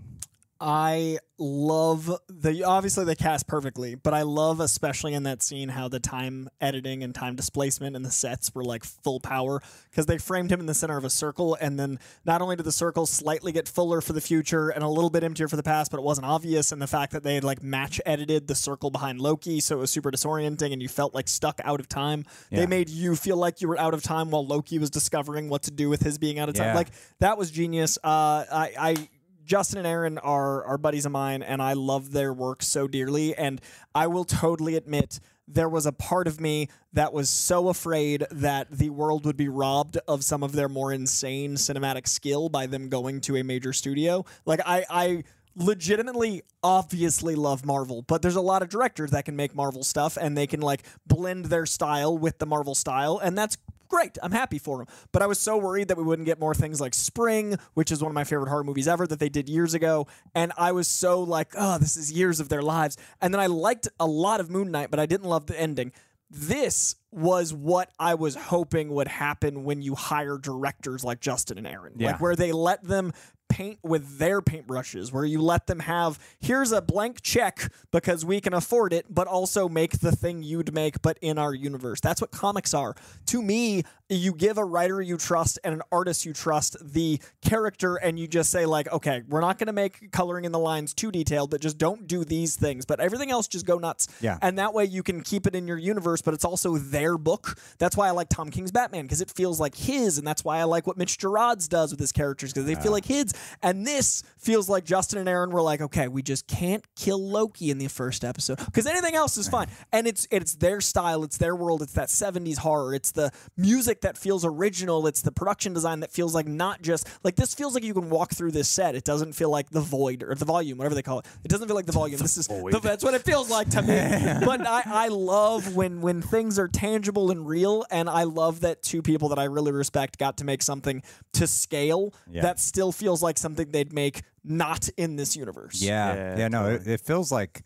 I 0.66 1.19
love 1.37 2.11
the 2.26 2.64
obviously 2.64 3.05
they 3.05 3.14
cast 3.14 3.46
perfectly, 3.46 3.96
but 3.96 4.14
I 4.14 4.22
love 4.22 4.61
especially 4.61 5.12
in 5.12 5.25
that 5.25 5.43
scene 5.43 5.69
how 5.69 5.88
the 5.88 6.00
time 6.00 6.49
editing 6.58 7.02
and 7.05 7.14
time 7.14 7.37
displacement 7.37 7.96
and 7.96 8.02
the 8.02 8.11
sets 8.11 8.55
were 8.55 8.64
like 8.64 8.82
full 8.82 9.20
power 9.20 9.61
because 9.90 10.06
they 10.06 10.16
framed 10.16 10.50
him 10.50 10.61
in 10.61 10.66
the 10.66 10.72
center 10.72 10.96
of 10.96 11.05
a 11.05 11.11
circle 11.11 11.55
and 11.61 11.78
then 11.78 11.99
not 12.25 12.40
only 12.40 12.56
did 12.56 12.64
the 12.64 12.72
circle 12.72 13.05
slightly 13.05 13.52
get 13.52 13.69
fuller 13.69 14.00
for 14.00 14.14
the 14.14 14.22
future 14.22 14.70
and 14.70 14.82
a 14.82 14.88
little 14.88 15.11
bit 15.11 15.22
emptier 15.22 15.49
for 15.49 15.56
the 15.56 15.62
past, 15.62 15.90
but 15.90 15.99
it 15.99 16.02
wasn't 16.02 16.26
obvious 16.26 16.72
and 16.72 16.81
the 16.81 16.87
fact 16.87 17.12
that 17.12 17.22
they 17.22 17.34
had 17.34 17.44
like 17.44 17.62
match 17.62 18.00
edited 18.06 18.49
the 18.49 18.55
circle 18.55 18.88
behind 18.88 19.20
Loki 19.20 19.61
so 19.61 19.76
it 19.76 19.81
was 19.81 19.90
super 19.90 20.11
disorienting 20.11 20.72
and 20.72 20.81
you 20.81 20.88
felt 20.88 21.14
like 21.14 21.28
stuck 21.28 21.61
out 21.62 21.78
of 21.78 21.90
time. 21.90 22.25
Yeah. 22.50 22.61
They 22.61 22.66
made 22.66 22.88
you 22.88 23.16
feel 23.16 23.37
like 23.37 23.61
you 23.61 23.69
were 23.69 23.78
out 23.78 23.93
of 23.93 24.02
time 24.02 24.31
while 24.31 24.46
Loki 24.46 24.78
was 24.78 24.88
discovering 24.88 25.50
what 25.50 25.64
to 25.64 25.70
do 25.70 25.90
with 25.90 26.00
his 26.00 26.16
being 26.16 26.38
out 26.38 26.49
of 26.49 26.55
time. 26.55 26.69
Yeah. 26.69 26.75
Like 26.75 26.88
that 27.20 27.37
was 27.37 27.50
genius. 27.50 27.99
Uh, 28.02 28.46
I, 28.50 28.72
I 28.78 29.08
Justin 29.44 29.79
and 29.79 29.87
Aaron 29.87 30.19
are 30.19 30.64
are 30.64 30.79
buddies 30.79 31.06
of 31.06 31.12
mine, 31.12 31.43
and 31.43 31.62
I 31.62 31.75
love 31.75 32.12
their 32.12 32.32
work 32.32 32.62
so 32.62 32.88
dearly. 32.88 33.35
And 33.37 33.61
I 33.94 34.06
will 34.06 34.25
totally 34.25 34.76
admit 34.76 35.20
there 35.46 35.69
was 35.69 35.87
a 35.87 35.93
part 35.93 36.26
of 36.26 36.41
me 36.41 36.69
that 36.93 37.12
was 37.12 37.29
so 37.29 37.69
afraid 37.69 38.25
that 38.31 38.70
the 38.70 38.91
world 38.91 39.26
would 39.26 39.37
be 39.37 39.49
robbed 39.49 39.99
of 40.08 40.25
some 40.25 40.43
of 40.43 40.52
their 40.52 40.69
more 40.69 40.93
insane 40.93 41.55
cinematic 41.55 42.08
skill 42.08 42.49
by 42.49 42.67
them 42.67 42.88
going 42.88 43.20
to 43.23 43.37
a 43.37 43.44
major 43.44 43.73
studio. 43.73 44.25
Like 44.46 44.61
I, 44.64 44.85
I 44.88 45.25
legitimately 45.55 46.43
obviously 46.62 47.35
love 47.35 47.64
Marvel, 47.64 48.02
but 48.02 48.23
there's 48.23 48.37
a 48.37 48.40
lot 48.40 48.62
of 48.62 48.69
directors 48.69 49.11
that 49.11 49.25
can 49.25 49.37
make 49.37 49.55
Marvel 49.55 49.85
stuff 49.85 50.17
and 50.19 50.37
they 50.37 50.47
can 50.47 50.61
like 50.61 50.82
blend 51.06 51.47
their 51.47 51.67
style 51.67 52.17
with 52.17 52.38
the 52.38 52.47
Marvel 52.47 52.75
style 52.75 53.20
and 53.23 53.37
that's 53.37 53.58
great. 53.89 54.19
I'm 54.23 54.33
happy 54.33 54.59
for 54.59 54.81
him. 54.81 54.89
But 55.13 55.23
I 55.23 55.27
was 55.27 55.39
so 55.39 55.57
worried 55.57 55.89
that 55.89 55.97
we 55.97 56.03
wouldn't 56.03 56.27
get 56.27 56.39
more 56.39 56.55
things 56.55 56.81
like 56.81 56.95
Spring, 56.95 57.59
which 57.75 57.93
is 57.93 58.03
one 58.03 58.11
of 58.11 58.15
my 58.15 58.25
favorite 58.25 58.49
horror 58.49 58.65
movies 58.65 58.89
ever 58.89 59.07
that 59.07 59.19
they 59.19 59.29
did 59.29 59.49
years 59.49 59.75
ago. 59.75 60.07
And 60.35 60.53
I 60.57 60.73
was 60.73 60.89
so 60.89 61.21
like, 61.21 61.53
oh, 61.57 61.79
this 61.79 61.97
is 61.97 62.13
years 62.13 62.41
of 62.41 62.49
their 62.49 62.63
lives. 62.63 62.97
And 63.21 63.33
then 63.33 63.41
I 63.41 63.47
liked 63.47 63.89
a 64.01 64.07
lot 64.07 64.41
of 64.41 64.51
Moon 64.51 64.71
Knight, 64.71 64.91
but 64.91 65.01
I 65.01 65.07
didn't 65.07 65.29
love 65.29 65.47
the 65.47 65.59
ending. 65.59 65.93
This 66.31 66.97
was 67.13 67.55
what 67.55 67.91
I 67.99 68.15
was 68.15 68.35
hoping 68.35 68.91
would 68.91 69.07
happen 69.07 69.63
when 69.63 69.83
you 69.83 69.95
hire 69.95 70.37
directors 70.37 71.05
like 71.05 71.21
Justin 71.21 71.59
and 71.59 71.67
Aaron. 71.67 71.95
Yeah. 71.97 72.13
Like 72.13 72.21
where 72.21 72.35
they 72.35 72.51
let 72.51 72.83
them 72.83 73.13
paint 73.55 73.79
with 73.85 74.19
their 74.19 74.43
paintbrushes, 74.43 75.12
where 75.12 75.25
you 75.25 75.41
let 75.41 75.69
them 75.69 75.79
have 75.79 76.19
here's 76.41 76.73
a 76.73 76.83
blank 76.83 77.23
check 77.23 77.71
because 77.93 78.25
we 78.25 78.41
can 78.41 78.53
afford 78.53 78.93
it, 78.93 79.06
but 79.09 79.29
also 79.29 79.69
make 79.69 80.01
the 80.01 80.11
thing 80.11 80.43
you'd 80.43 80.75
make, 80.75 81.01
but 81.03 81.17
in 81.23 81.39
our 81.39 81.55
universe. 81.55 82.01
That's 82.01 82.21
what 82.21 82.33
comics 82.33 82.75
are. 82.75 82.97
To 83.27 83.41
me, 83.41 83.85
you 84.16 84.33
give 84.33 84.59
a 84.59 84.64
writer 84.64 85.00
you 85.00 85.16
trust 85.16 85.59
and 85.64 85.75
an 85.75 85.83
artist 85.90 86.25
you 86.25 86.33
trust 86.33 86.76
the 86.80 87.21
character, 87.42 87.97
and 87.97 88.18
you 88.18 88.26
just 88.26 88.50
say, 88.50 88.66
like, 88.66 88.90
okay, 88.92 89.23
we're 89.28 89.40
not 89.40 89.59
going 89.59 89.66
to 89.66 89.73
make 89.73 90.11
coloring 90.12 90.44
in 90.44 90.52
the 90.52 90.59
lines 90.59 90.94
too 90.94 91.11
detailed, 91.11 91.50
but 91.50 91.61
just 91.61 91.78
don't 91.78 92.06
do 92.06 92.25
these 92.25 92.56
things. 92.56 92.85
But 92.85 93.00
everything 93.00 93.30
else, 93.30 93.49
just 93.49 93.66
go 93.66 93.78
nuts. 93.78 94.09
Yeah. 94.21 94.38
And 94.42 94.59
that 94.59 94.75
way 94.75 94.85
you 94.85 95.02
can 95.02 95.23
keep 95.23 95.47
it 95.47 95.54
in 95.54 95.66
your 95.66 95.78
universe, 95.78 96.23
but 96.23 96.35
it's 96.35 96.44
also 96.44 96.76
their 96.76 97.18
book. 97.18 97.59
That's 97.78 97.97
why 97.97 98.09
I 98.09 98.11
like 98.12 98.28
Tom 98.28 98.50
King's 98.50 98.71
Batman, 98.71 99.04
because 99.04 99.21
it 99.21 99.30
feels 99.30 99.61
like 99.61 99.75
his, 99.75 100.18
and 100.18 100.26
that's 100.26 100.44
why 100.44 100.59
I 100.59 100.64
like 100.64 100.87
what 100.87 100.97
Mitch 100.97 101.18
Gerads 101.18 101.68
does 101.68 101.90
with 101.90 102.00
his 102.00 102.12
characters, 102.12 102.52
because 102.52 102.66
they 102.66 102.75
feel 102.75 102.92
like 102.92 103.06
his. 103.06 103.33
And 103.62 103.87
this 103.87 104.23
feels 104.38 104.68
like 104.68 104.85
Justin 104.85 105.18
and 105.18 105.28
Aaron 105.28 105.50
were 105.50 105.62
like, 105.62 105.80
okay, 105.80 106.09
we 106.09 106.23
just 106.23 106.47
can't 106.47 106.85
kill 106.97 107.23
Loki 107.23 107.71
in 107.71 107.78
the 107.78 107.88
first 107.88 108.25
episode 108.25 108.59
because 108.64 108.87
anything 108.87 109.14
else 109.14 109.37
is 109.37 109.49
fine. 109.49 109.68
And 109.92 110.06
it's 110.06 110.26
it's 110.30 110.54
their 110.54 110.80
style, 110.80 111.25
it's 111.25 111.38
their 111.38 111.56
world, 111.56 111.83
it's 111.83 111.92
that 111.94 112.09
70s 112.09 112.59
horror, 112.59 112.94
it's 112.94 113.12
the 113.12 113.30
music 113.56 114.02
that 114.04 114.16
feels 114.16 114.44
original, 114.44 115.06
it's 115.06 115.23
the 115.23 115.32
production 115.32 115.73
design 115.73 116.00
that 116.00 116.12
feels 116.12 116.34
like 116.34 116.46
not 116.46 116.80
just 116.80 117.08
like 117.25 117.37
this 117.37 117.54
feels 117.54 117.75
like 117.75 117.82
you 117.82 117.92
can 117.92 118.08
walk 118.08 118.32
through 118.32 118.52
this 118.52 118.68
set. 118.68 118.94
It 118.94 119.04
doesn't 119.04 119.32
feel 119.32 119.50
like 119.50 119.70
the 119.70 119.80
void 119.80 120.23
or 120.23 120.34
the 120.34 120.44
volume, 120.44 120.78
whatever 120.78 120.94
they 120.94 121.02
call 121.02 121.18
it. 121.18 121.26
It 121.42 121.49
doesn't 121.49 121.66
feel 121.66 121.76
like 121.76 121.87
the 121.87 121.92
volume. 121.92 122.18
this 122.18 122.37
is 122.37 122.46
the, 122.46 122.80
that's 122.82 123.02
what 123.02 123.14
it 123.14 123.23
feels 123.23 123.50
like 123.50 123.70
to 123.70 123.82
me. 123.82 123.96
but 124.44 124.66
I, 124.66 124.82
I 124.87 125.08
love 125.08 125.75
when 125.75 126.00
when 126.00 126.23
things 126.23 126.58
are 126.58 126.68
tangible 126.68 127.30
and 127.30 127.46
real, 127.46 127.84
and 127.90 128.08
I 128.08 128.25
love 128.25 128.61
that 128.61 128.82
two 128.82 129.02
people 129.02 129.30
that 129.30 129.38
I 129.38 129.44
really 129.44 129.73
respect 129.73 130.18
got 130.18 130.38
to 130.38 130.44
make 130.44 130.62
something 130.62 131.02
to 131.34 131.46
scale 131.46 132.14
yeah. 132.30 132.42
that 132.42 132.61
still 132.61 132.92
feels 132.92 133.23
like 133.23 133.38
something 133.38 133.70
they'd 133.70 133.92
make 133.92 134.23
not 134.44 134.88
in 134.96 135.16
this 135.16 135.37
universe. 135.37 135.82
Yeah, 135.82 136.14
yeah, 136.14 136.38
yeah 136.38 136.49
no, 136.49 136.68
it, 136.68 136.87
it, 136.87 137.00
feels 137.00 137.32
like 137.32 137.64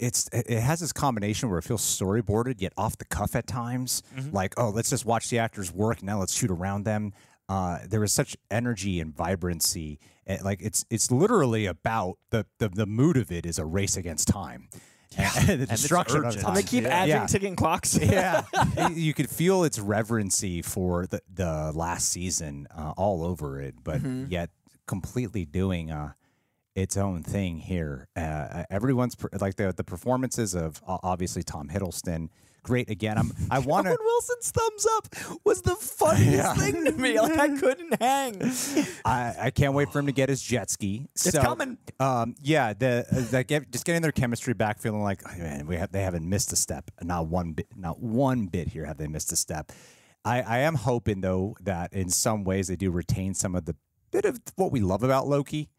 it's 0.00 0.28
it 0.32 0.60
has 0.60 0.80
this 0.80 0.92
combination 0.92 1.50
where 1.50 1.58
it 1.58 1.62
feels 1.62 1.82
storyboarded 1.82 2.60
yet 2.60 2.72
off 2.76 2.96
the 2.98 3.04
cuff 3.04 3.36
at 3.36 3.46
times. 3.46 4.02
Mm-hmm. 4.16 4.34
Like, 4.34 4.54
oh, 4.56 4.70
let's 4.70 4.90
just 4.90 5.04
watch 5.04 5.28
the 5.30 5.38
actors 5.38 5.72
work 5.72 6.02
now. 6.02 6.18
Let's 6.18 6.34
shoot 6.34 6.50
around 6.50 6.84
them. 6.84 7.12
Uh, 7.48 7.78
there 7.88 8.02
is 8.02 8.12
such 8.12 8.36
energy 8.50 9.00
and 9.00 9.14
vibrancy. 9.14 9.98
And 10.26 10.40
eh, 10.40 10.42
like 10.42 10.62
it's 10.62 10.84
it's 10.90 11.10
literally 11.10 11.66
about 11.66 12.18
the, 12.30 12.46
the 12.58 12.68
the 12.68 12.86
mood 12.86 13.16
of 13.16 13.30
it 13.30 13.44
is 13.44 13.58
a 13.58 13.64
race 13.64 13.96
against 13.96 14.28
time. 14.28 14.68
Yeah. 15.18 15.32
and 15.48 15.62
the 15.62 15.66
destruction 15.66 16.24
of 16.24 16.36
time. 16.36 16.46
And 16.46 16.56
they 16.56 16.62
keep 16.62 16.84
yeah. 16.84 16.90
adding 16.90 17.14
yeah. 17.16 17.26
ticking 17.26 17.56
clocks. 17.56 17.98
yeah, 18.00 18.44
you 18.92 19.12
could 19.12 19.28
feel 19.28 19.64
its 19.64 19.76
reverency 19.76 20.62
for 20.62 21.08
the 21.08 21.20
the 21.34 21.72
last 21.74 22.12
season 22.12 22.68
uh, 22.72 22.92
all 22.96 23.24
over 23.24 23.60
it, 23.60 23.74
but 23.82 23.96
mm-hmm. 23.96 24.26
yet 24.28 24.50
completely 24.86 25.44
doing 25.44 25.90
uh 25.90 26.12
its 26.74 26.96
own 26.96 27.22
thing 27.22 27.58
here. 27.58 28.08
Uh, 28.16 28.64
everyone's 28.70 29.14
per- 29.14 29.28
like 29.40 29.56
the 29.56 29.72
the 29.72 29.84
performances 29.84 30.54
of 30.54 30.80
uh, 30.86 30.98
obviously 31.02 31.42
Tom 31.42 31.68
Hiddleston. 31.68 32.28
Great 32.62 32.90
again. 32.90 33.16
I'm. 33.16 33.32
I 33.50 33.58
want 33.70 33.86
to. 33.86 33.96
Wilson's 33.98 34.50
thumbs 34.50 34.86
up 34.96 35.40
was 35.44 35.62
the 35.62 35.74
funniest 35.76 36.30
Yeah. 36.30 36.54
thing 36.54 36.84
to 36.84 36.92
me. 36.92 37.18
Like 37.18 37.38
I 37.38 37.48
couldn't 37.56 38.00
hang. 38.02 38.52
I, 39.04 39.34
I 39.46 39.50
can't 39.50 39.72
wait 39.72 39.90
for 39.90 39.98
him 39.98 40.06
to 40.06 40.12
get 40.12 40.28
his 40.28 40.42
jet 40.42 40.68
ski. 40.68 41.06
It's 41.14 41.30
So, 41.30 41.40
coming. 41.40 41.78
Um, 41.98 42.34
yeah, 42.42 42.74
the, 42.74 43.06
uh, 43.10 43.20
the 43.30 43.44
get, 43.44 43.70
just 43.72 43.86
getting 43.86 44.02
their 44.02 44.12
chemistry 44.12 44.52
back, 44.52 44.78
feeling 44.78 45.02
like 45.02 45.22
oh, 45.26 45.38
man, 45.38 45.66
we 45.66 45.76
have 45.76 45.90
they 45.90 46.02
haven't 46.02 46.28
missed 46.28 46.52
a 46.52 46.56
step. 46.56 46.90
Not 47.02 47.28
one 47.28 47.52
bit. 47.52 47.66
Not 47.76 47.98
one 47.98 48.46
bit 48.46 48.68
here 48.68 48.84
have 48.84 48.98
they 48.98 49.08
missed 49.08 49.32
a 49.32 49.36
step. 49.36 49.72
I, 50.22 50.42
I 50.42 50.58
am 50.58 50.74
hoping 50.74 51.22
though 51.22 51.56
that 51.62 51.94
in 51.94 52.10
some 52.10 52.44
ways 52.44 52.68
they 52.68 52.76
do 52.76 52.90
retain 52.90 53.32
some 53.32 53.54
of 53.54 53.64
the 53.64 53.74
bit 54.10 54.26
of 54.26 54.38
what 54.56 54.70
we 54.70 54.80
love 54.80 55.02
about 55.02 55.26
Loki. 55.26 55.70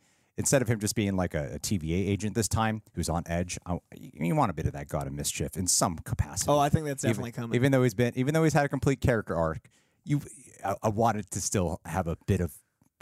Instead 0.42 0.62
of 0.64 0.68
him 0.68 0.80
just 0.80 0.96
being 0.96 1.16
like 1.16 1.36
a, 1.36 1.54
a 1.56 1.60
TVA 1.60 2.10
agent 2.10 2.34
this 2.34 2.48
time, 2.48 2.82
who's 2.96 3.10
on 3.10 3.22
edge, 3.28 3.60
I, 3.66 3.78
you 3.96 4.36
want 4.36 4.50
a 4.50 4.54
bit 4.54 4.66
of 4.66 4.74
that 4.74 4.88
God 4.90 5.06
of 5.06 5.14
Mischief 5.14 5.56
in 5.56 5.68
some 5.68 5.98
capacity. 6.00 6.50
Oh, 6.52 6.58
I 6.58 6.70
think 6.70 6.86
that's 6.88 7.04
even, 7.04 7.12
definitely 7.12 7.32
coming. 7.34 7.56
Even 7.56 7.72
though 7.72 7.84
he's 7.84 7.94
been, 7.94 8.12
even 8.16 8.34
though 8.34 8.44
he's 8.44 8.54
had 8.54 8.66
a 8.66 8.70
complete 8.70 9.02
character 9.02 9.36
arc, 9.36 9.60
you, 10.04 10.20
I, 10.66 10.76
I 10.82 10.90
wanted 10.90 11.30
to 11.32 11.40
still 11.42 11.80
have 11.86 12.08
a 12.08 12.18
bit 12.26 12.42
of 12.42 12.52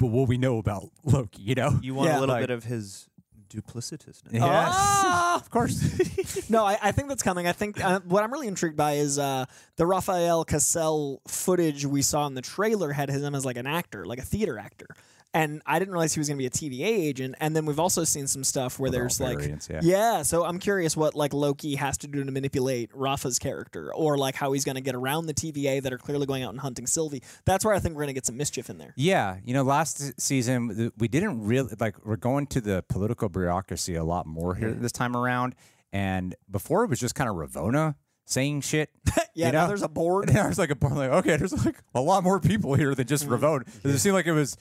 what 0.01 0.27
we 0.27 0.37
know 0.37 0.57
about 0.57 0.89
Loki. 1.05 1.41
You 1.41 1.55
know, 1.55 1.79
You 1.81 1.93
want 1.95 2.09
Yeah. 2.09 2.19
a 2.19 2.21
little 2.21 2.35
Like- 2.35 2.43
bit 2.43 2.49
of 2.51 2.65
his 2.65 3.07
duplicitousness. 3.49 4.31
Yes, 4.33 4.43
Ah! 4.43 5.35
of 5.41 5.49
course. 5.49 6.49
no, 6.49 6.65
I, 6.65 6.77
I 6.81 6.91
think 6.91 7.07
that's 7.09 7.23
coming. 7.23 7.47
I 7.47 7.51
think 7.53 7.83
uh, 7.83 7.99
what 8.05 8.23
I'm 8.23 8.31
really 8.31 8.47
intrigued 8.47 8.77
by 8.77 8.93
is 8.93 9.17
uh, 9.17 9.45
the 9.75 9.85
Rafael 9.85 10.43
Casal 10.45 11.21
footage 11.27 11.85
we 11.85 12.01
saw 12.01 12.27
in 12.27 12.33
the 12.35 12.41
trailer 12.41 12.91
had 12.91 13.09
him 13.09 13.33
as 13.35 13.45
like 13.45 13.57
an 13.57 13.65
actor, 13.67 14.05
like 14.05 14.19
a 14.19 14.23
theater 14.23 14.57
actor. 14.59 14.87
And 15.33 15.61
I 15.65 15.77
didn't 15.77 15.93
realize 15.93 16.13
he 16.13 16.19
was 16.19 16.27
going 16.27 16.37
to 16.37 16.41
be 16.41 16.47
a 16.47 16.49
TVA 16.49 16.87
agent. 16.87 17.35
And 17.39 17.55
then 17.55 17.65
we've 17.65 17.79
also 17.79 18.03
seen 18.03 18.25
some 18.25 18.43
stuff 18.43 18.79
where 18.79 18.89
they're 18.89 19.01
there's 19.01 19.19
like, 19.19 19.37
variants, 19.37 19.69
yeah. 19.69 19.81
yeah. 19.83 20.21
So 20.23 20.43
I'm 20.43 20.57
curious 20.57 20.97
what 20.97 21.13
like 21.13 21.33
Loki 21.33 21.75
has 21.75 21.99
to 21.99 22.07
do 22.07 22.23
to 22.23 22.31
manipulate 22.31 22.89
Rafa's 22.93 23.37
character, 23.37 23.93
or 23.93 24.17
like 24.17 24.33
how 24.33 24.53
he's 24.53 24.65
going 24.65 24.75
to 24.75 24.81
get 24.81 24.95
around 24.95 25.27
the 25.27 25.33
TVA 25.35 25.83
that 25.83 25.93
are 25.93 25.99
clearly 25.99 26.25
going 26.25 26.43
out 26.43 26.49
and 26.49 26.59
hunting 26.59 26.87
Sylvie. 26.87 27.21
That's 27.45 27.63
where 27.63 27.75
I 27.75 27.79
think 27.79 27.95
we're 27.95 28.01
going 28.01 28.07
to 28.07 28.13
get 28.13 28.25
some 28.25 28.37
mischief 28.37 28.69
in 28.69 28.79
there. 28.79 28.93
Yeah, 28.95 29.37
you 29.45 29.53
know, 29.53 29.63
last 29.63 30.19
season 30.19 30.91
we 30.97 31.07
didn't 31.07 31.45
really 31.45 31.73
like. 31.79 32.03
We're 32.03 32.15
going 32.15 32.47
to 32.47 32.61
the 32.61 32.83
political 32.89 33.29
bureaucracy 33.29 33.95
a 33.95 34.03
lot 34.03 34.25
more 34.25 34.55
here 34.55 34.69
mm-hmm. 34.69 34.81
this 34.81 34.91
time 34.91 35.15
around, 35.15 35.53
and 35.93 36.35
before 36.49 36.83
it 36.83 36.89
was 36.89 36.99
just 36.99 37.13
kind 37.13 37.29
of 37.29 37.35
Ravonna 37.35 37.95
saying 38.25 38.61
shit. 38.61 38.89
Yeah, 39.35 39.45
you 39.45 39.51
now 39.53 39.61
know? 39.61 39.67
there's 39.69 39.83
a 39.83 39.87
board. 39.87 40.29
And 40.35 40.49
was 40.49 40.59
like, 40.59 40.71
a 40.71 40.75
board, 40.75 40.95
like, 40.95 41.11
okay, 41.11 41.37
there's 41.37 41.65
like 41.65 41.77
a 41.95 42.01
lot 42.01 42.25
more 42.25 42.41
people 42.41 42.73
here 42.73 42.93
than 42.93 43.07
just 43.07 43.25
mm-hmm. 43.25 43.45
Ravonna. 43.45 43.85
It 43.85 43.97
seemed 43.99 44.15
like 44.15 44.25
it 44.25 44.33
was 44.33 44.57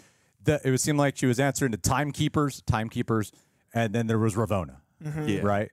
that 0.49 0.63
it 0.65 0.71
would 0.71 0.81
seem 0.81 0.97
like 0.97 1.17
she 1.17 1.27
was 1.27 1.39
answering 1.41 1.73
to 1.73 1.79
timekeepers, 1.79 2.63
timekeepers, 2.67 3.33
and 3.73 3.95
then 3.95 4.07
there 4.07 4.19
was 4.19 4.35
Ravonna, 4.35 4.77
Yeah. 5.27 5.41
right? 5.43 5.71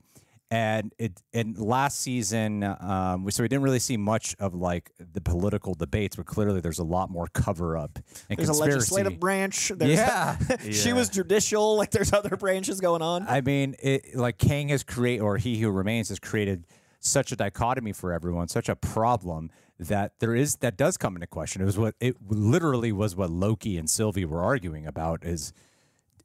And 0.51 0.93
it 0.99 1.19
and 1.33 1.57
last 1.57 1.99
season, 1.99 2.63
um, 2.63 3.23
we- 3.23 3.31
so 3.31 3.41
we 3.43 3.47
didn't 3.49 3.63
really 3.63 3.79
see 3.79 3.97
much 3.97 4.35
of 4.39 4.53
like 4.53 4.91
the 4.99 5.19
political 5.19 5.73
debates, 5.73 6.15
but 6.15 6.27
clearly 6.27 6.61
there's 6.61 6.77
a 6.77 6.83
lot 6.83 7.09
more 7.09 7.27
cover 7.33 7.75
up 7.75 7.97
and 8.29 8.37
There's 8.37 8.49
a 8.49 8.53
legislative 8.53 9.19
branch. 9.19 9.71
There's 9.75 9.97
Yeah. 9.97 10.37
she 10.71 10.89
Yeah. 10.89 10.93
was 10.95 11.09
judicial. 11.09 11.75
Like 11.77 11.89
there's 11.89 12.13
other 12.13 12.37
branches 12.37 12.79
going 12.79 13.01
on. 13.01 13.25
I 13.27 13.41
mean, 13.41 13.75
it, 13.81 14.15
like 14.15 14.37
Kang 14.37 14.69
has 14.69 14.83
created, 14.83 15.23
or 15.23 15.37
He 15.37 15.59
Who 15.59 15.71
Remains 15.71 16.09
has 16.09 16.19
created 16.19 16.67
such 17.05 17.31
a 17.31 17.35
dichotomy 17.35 17.93
for 17.93 18.11
everyone, 18.11 18.47
such 18.47 18.69
a 18.69 18.75
problem 18.75 19.51
that 19.79 20.13
there 20.19 20.35
is 20.35 20.55
that 20.57 20.77
does 20.77 20.97
come 20.97 21.15
into 21.15 21.27
question. 21.27 21.61
It 21.61 21.65
was 21.65 21.77
what 21.77 21.95
it 21.99 22.15
literally 22.27 22.91
was 22.91 23.15
what 23.15 23.29
Loki 23.29 23.77
and 23.77 23.89
Sylvie 23.89 24.25
were 24.25 24.41
arguing 24.41 24.85
about 24.85 25.23
is 25.23 25.53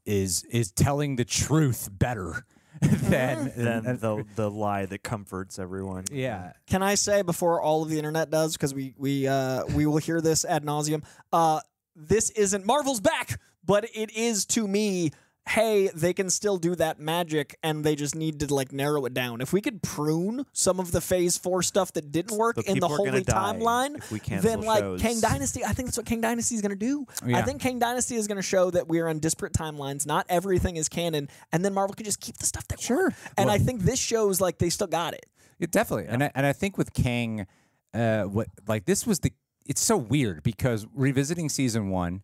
is 0.05 0.45
is 0.45 0.71
telling 0.73 1.17
the 1.17 1.25
truth 1.25 1.89
better 1.93 2.45
than 2.81 3.53
than 3.57 3.85
the 3.99 4.25
the 4.37 4.51
lie 4.51 4.87
that 4.87 5.03
comforts 5.03 5.59
everyone. 5.59 6.05
yeah. 6.11 6.53
Can 6.67 6.83
I 6.83 6.95
say 6.95 7.23
before 7.23 7.61
all 7.61 7.83
of 7.83 7.91
the 7.91 7.99
internet 7.99 8.31
does, 8.31 8.55
because 8.55 8.73
we 8.73 8.95
we 8.97 9.27
uh, 9.27 9.65
we 9.75 9.87
will 9.87 9.99
hear 9.99 10.21
this 10.21 10.45
ad 10.45 10.65
nauseum. 10.65 11.05
Uh, 11.33 11.61
this 11.97 12.31
isn't 12.31 12.65
Marvel's 12.65 13.01
back, 13.01 13.41
but 13.65 13.85
it 13.95 14.11
is 14.17 14.47
to 14.47 14.67
me. 14.67 15.11
Hey, 15.51 15.91
they 15.95 16.13
can 16.13 16.31
still 16.31 16.59
do 16.59 16.75
that 16.77 17.01
magic, 17.01 17.57
and 17.63 17.85
they 17.85 17.97
just 17.97 18.15
need 18.15 18.39
to 18.41 18.55
like 18.55 18.73
narrow 18.73 19.05
it 19.05 19.15
down. 19.15 19.41
If 19.41 19.53
we 19.53 19.61
could 19.61 19.83
prune 19.83 20.47
some 20.53 20.79
of 20.79 20.93
the 20.93 21.01
Phase 21.01 21.37
Four 21.37 21.63
stuff 21.63 21.93
that 21.95 22.13
didn't 22.13 22.37
work 22.39 22.57
But 22.57 22.67
in 22.67 22.79
the 22.79 22.87
people 22.87 22.95
are 22.95 22.99
gonna 22.99 23.11
Holy 23.11 23.25
die 23.25 23.41
Timeline, 23.59 23.97
if 23.99 24.13
we 24.13 24.21
cancel 24.21 24.51
then 24.51 24.63
like 24.63 24.81
shows. 24.81 25.03
Kang 25.03 25.21
Dynasty, 25.21 25.65
I 25.65 25.73
think 25.73 25.89
that's 25.89 25.97
what 25.97 26.07
Kang 26.07 26.21
Dynasty 26.21 26.55
is 26.55 26.61
going 26.61 26.71
to 26.71 26.77
do. 26.77 27.07
I 27.35 27.43
think 27.43 27.61
Kang 27.61 27.79
Dynasty 27.79 28.17
is 28.17 28.27
going 28.27 28.37
to 28.37 28.43
show 28.43 28.71
that 28.71 28.89
we 28.89 29.01
are 29.01 29.09
on 29.09 29.19
disparate 29.19 29.53
timelines. 29.53 30.07
Not 30.07 30.27
everything 30.29 30.77
is 30.77 30.89
canon, 30.89 31.29
and 31.53 31.65
then 31.65 31.75
Marvel 31.75 31.95
can 31.95 32.05
just 32.05 32.21
keep 32.21 32.37
the 32.39 32.47
stuff 32.47 32.67
that 32.69 32.81
sure. 32.81 33.13
And 33.37 33.51
I 33.51 33.59
think 33.59 33.83
this 33.83 33.99
shows 33.99 34.41
like 34.41 34.59
they 34.59 34.71
still 34.71 34.87
got 34.87 35.15
it. 35.15 35.27
Yeah, 35.59 35.67
definitely. 35.71 36.07
And 36.07 36.25
I, 36.25 36.31
and 36.35 36.47
I 36.47 36.53
think 36.53 36.79
with 36.79 36.95
Kang, 36.95 37.47
uh, 37.93 38.23
what 38.25 38.49
like 38.67 38.85
this 38.85 39.07
was 39.07 39.21
the. 39.21 39.33
It's 39.67 39.81
so 39.81 39.97
weird 39.97 40.43
because 40.43 40.87
revisiting 40.95 41.49
season 41.49 41.91
one, 41.91 42.23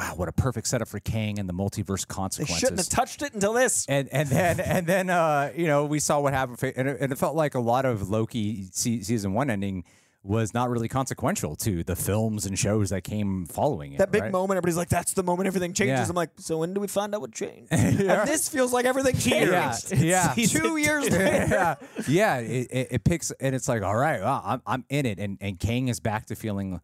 wow, 0.00 0.14
what 0.16 0.28
a 0.28 0.32
perfect 0.32 0.66
setup 0.66 0.88
for 0.88 0.98
Kang 0.98 1.38
and 1.38 1.46
the 1.46 1.52
multiverse 1.52 2.08
consequences. 2.08 2.56
They 2.56 2.66
shouldn't 2.66 2.78
have 2.78 2.88
touched 2.88 3.20
it 3.22 3.34
until 3.34 3.52
this. 3.52 3.84
and 3.86 4.08
and 4.10 4.28
then 4.28 4.60
and 4.74 4.86
then 4.86 5.10
uh, 5.10 5.52
you 5.54 5.66
know 5.66 5.84
we 5.84 5.98
saw 5.98 6.20
what 6.20 6.32
happened, 6.32 6.58
and 6.76 6.88
it, 6.88 6.96
and 7.00 7.12
it 7.12 7.18
felt 7.18 7.36
like 7.36 7.54
a 7.54 7.60
lot 7.60 7.84
of 7.84 8.08
Loki 8.08 8.68
se- 8.72 9.02
season 9.02 9.34
one 9.34 9.50
ending 9.50 9.84
was 10.22 10.52
not 10.52 10.68
really 10.68 10.88
consequential 10.88 11.56
to 11.56 11.82
the 11.82 11.96
films 11.96 12.44
and 12.44 12.58
shows 12.58 12.90
that 12.90 13.02
came 13.02 13.46
following 13.46 13.94
it. 13.94 13.98
that 13.98 14.12
big 14.12 14.22
right? 14.22 14.32
moment, 14.32 14.56
everybody's 14.56 14.76
like, 14.76 14.88
"That's 14.88 15.12
the 15.12 15.22
moment 15.22 15.46
everything 15.46 15.72
changes." 15.74 15.98
Yeah. 15.98 16.06
I'm 16.08 16.16
like, 16.16 16.30
"So 16.38 16.58
when 16.58 16.72
do 16.72 16.80
we 16.80 16.88
find 16.88 17.14
out 17.14 17.20
what 17.20 17.32
changed?" 17.32 17.72
And 17.72 17.98
this 18.28 18.48
feels 18.48 18.72
like 18.72 18.86
everything 18.86 19.18
changed. 19.18 19.52
Yeah, 19.52 20.34
yeah. 20.36 20.46
Two 20.46 20.76
years 20.76 21.10
later. 21.10 21.46
yeah, 21.50 21.74
yeah. 22.08 22.36
It, 22.38 22.68
it, 22.70 22.88
it 22.90 23.04
picks 23.04 23.30
and 23.32 23.54
it's 23.54 23.68
like, 23.68 23.82
all 23.82 23.96
right, 23.96 24.20
well, 24.20 24.42
I'm 24.44 24.62
I'm 24.66 24.84
in 24.88 25.04
it, 25.04 25.18
and 25.18 25.36
and 25.40 25.58
Kang 25.58 25.88
is 25.88 26.00
back 26.00 26.26
to 26.26 26.34
feeling. 26.36 26.80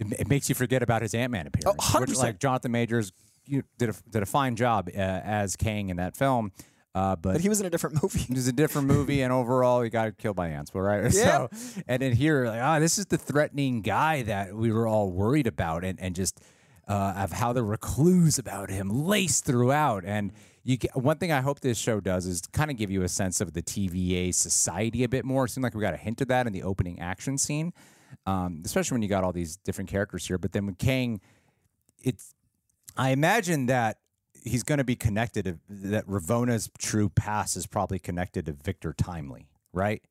It, 0.00 0.20
it 0.20 0.28
makes 0.28 0.48
you 0.48 0.54
forget 0.56 0.82
about 0.82 1.02
his 1.02 1.14
Ant 1.14 1.30
Man 1.30 1.46
appearance. 1.46 1.78
Oh, 1.94 2.00
which, 2.00 2.10
100%. 2.10 2.18
like 2.18 2.38
Jonathan 2.40 2.72
Majors 2.72 3.12
you, 3.46 3.62
did 3.78 3.90
a 3.90 3.94
did 4.08 4.22
a 4.22 4.26
fine 4.26 4.56
job 4.56 4.88
uh, 4.88 4.98
as 4.98 5.56
Kang 5.56 5.88
in 5.90 5.96
that 5.98 6.16
film, 6.16 6.52
uh, 6.94 7.14
but, 7.16 7.34
But 7.34 7.40
he 7.40 7.48
was 7.48 7.60
in 7.60 7.66
a 7.66 7.70
different 7.70 8.02
movie. 8.02 8.20
it 8.28 8.34
was 8.34 8.48
a 8.48 8.52
different 8.52 8.88
movie, 8.88 9.22
and 9.22 9.32
overall, 9.32 9.82
he 9.82 9.90
got 9.90 10.18
killed 10.18 10.36
by 10.36 10.48
ants. 10.48 10.70
But 10.70 10.80
right, 10.80 11.02
Yeah. 11.14 11.48
so 11.52 11.82
and 11.86 12.02
then 12.02 12.12
here, 12.12 12.46
like, 12.46 12.60
ah, 12.62 12.78
this 12.78 12.98
is 12.98 13.06
the 13.06 13.18
threatening 13.18 13.82
guy 13.82 14.22
that 14.22 14.54
we 14.54 14.72
were 14.72 14.86
all 14.86 15.10
worried 15.10 15.46
about, 15.46 15.84
and 15.84 16.00
and 16.00 16.14
just 16.14 16.40
uh, 16.88 17.14
of 17.16 17.32
how 17.32 17.52
there 17.52 17.64
were 17.64 17.76
clues 17.76 18.38
about 18.38 18.70
him 18.70 18.88
laced 18.88 19.44
throughout. 19.44 20.04
And 20.04 20.32
you 20.64 20.76
get, 20.76 20.96
one 20.96 21.18
thing 21.18 21.30
I 21.30 21.40
hope 21.40 21.60
this 21.60 21.78
show 21.78 22.00
does 22.00 22.26
is 22.26 22.42
kind 22.52 22.70
of 22.70 22.76
give 22.76 22.90
you 22.90 23.02
a 23.02 23.08
sense 23.08 23.40
of 23.40 23.52
the 23.52 23.62
TVA 23.62 24.34
society 24.34 25.04
a 25.04 25.08
bit 25.08 25.24
more. 25.24 25.44
It 25.44 25.50
seemed 25.50 25.62
like 25.62 25.74
we 25.74 25.80
got 25.80 25.94
a 25.94 25.98
hint 25.98 26.20
of 26.20 26.28
that 26.28 26.48
in 26.48 26.52
the 26.52 26.64
opening 26.64 26.98
action 26.98 27.38
scene, 27.38 27.72
um, 28.26 28.62
especially 28.64 28.96
when 28.96 29.02
you 29.02 29.08
got 29.08 29.24
all 29.24 29.32
these 29.32 29.56
different 29.56 29.90
characters 29.90 30.26
here. 30.26 30.38
But 30.38 30.52
then 30.52 30.66
when 30.66 30.74
Kang, 30.74 31.20
it's 32.02 32.34
I 32.96 33.10
imagine 33.10 33.66
that 33.66 33.98
he's 34.44 34.62
going 34.62 34.78
to 34.78 34.84
be 34.84 34.96
connected. 34.96 35.44
To, 35.44 35.58
that 35.68 36.06
Ravonna's 36.06 36.70
true 36.78 37.08
past 37.08 37.56
is 37.56 37.66
probably 37.66 37.98
connected 37.98 38.46
to 38.46 38.52
Victor 38.52 38.92
Timely, 38.92 39.48
right? 39.72 40.02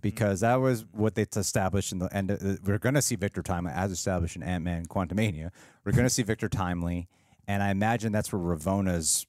Because 0.00 0.40
that 0.40 0.56
was 0.56 0.84
what 0.92 1.14
they 1.14 1.26
established 1.36 1.92
in 1.92 1.98
the 1.98 2.14
end. 2.14 2.30
Of, 2.30 2.60
we're 2.66 2.78
going 2.78 2.94
to 2.94 3.02
see 3.02 3.16
Victor 3.16 3.42
Timely 3.42 3.72
as 3.72 3.90
established 3.90 4.36
in 4.36 4.42
Ant 4.42 4.64
Man 4.64 4.86
Quantumania. 4.86 5.50
We're 5.84 5.92
going 5.92 6.06
to 6.06 6.10
see 6.10 6.22
Victor 6.22 6.48
Timely, 6.48 7.08
and 7.46 7.62
I 7.62 7.70
imagine 7.70 8.12
that's 8.12 8.32
where 8.32 8.40
Ravonna's 8.40 9.26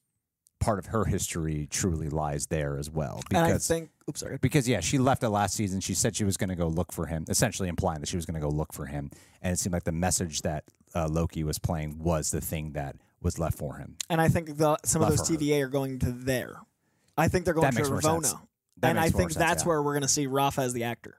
part 0.63 0.79
of 0.79 0.85
her 0.87 1.03
history 1.05 1.67
truly 1.69 2.09
lies 2.09 2.47
there 2.47 2.77
as 2.77 2.89
well. 2.89 3.21
and 3.29 3.37
I 3.39 3.47
Because 3.47 3.67
think, 3.67 3.89
oops, 4.09 4.21
sorry. 4.21 4.37
because 4.41 4.67
yeah, 4.67 4.79
she 4.79 4.97
left 4.97 5.23
it 5.23 5.29
last 5.29 5.55
season. 5.55 5.81
She 5.81 5.93
said 5.93 6.15
she 6.15 6.23
was 6.23 6.37
going 6.37 6.49
to 6.49 6.55
go 6.55 6.67
look 6.67 6.91
for 6.93 7.05
him, 7.05 7.25
essentially 7.27 7.67
implying 7.69 7.99
that 7.99 8.07
she 8.07 8.15
was 8.15 8.25
going 8.25 8.35
to 8.35 8.39
go 8.41 8.49
look 8.49 8.71
for 8.73 8.85
him. 8.85 9.11
And 9.41 9.53
it 9.53 9.59
seemed 9.59 9.73
like 9.73 9.83
the 9.83 9.91
message 9.91 10.41
that 10.43 10.63
uh, 10.95 11.07
Loki 11.07 11.43
was 11.43 11.59
playing 11.59 11.99
was 11.99 12.31
the 12.31 12.41
thing 12.41 12.71
that 12.73 12.95
was 13.21 13.37
left 13.39 13.57
for 13.57 13.75
him. 13.75 13.97
And 14.09 14.21
I 14.21 14.29
think 14.29 14.57
the, 14.57 14.77
some 14.85 15.01
of 15.01 15.09
those 15.09 15.27
her. 15.27 15.35
TVA 15.35 15.63
are 15.63 15.67
going 15.69 15.99
to 15.99 16.11
there. 16.11 16.55
I 17.17 17.27
think 17.27 17.45
they're 17.45 17.53
going 17.53 17.63
That 17.65 17.71
to 17.73 17.77
makes 17.79 17.89
more 17.89 18.01
sense. 18.01 18.33
Ravonna. 18.33 18.47
And 18.83 18.99
I 18.99 19.09
think 19.09 19.31
sense, 19.31 19.35
that's 19.35 19.63
yeah. 19.63 19.67
where 19.69 19.83
we're 19.83 19.93
going 19.93 20.01
to 20.03 20.07
see 20.07 20.27
Rafa 20.27 20.61
as 20.61 20.73
the 20.73 20.83
actor. 20.85 21.17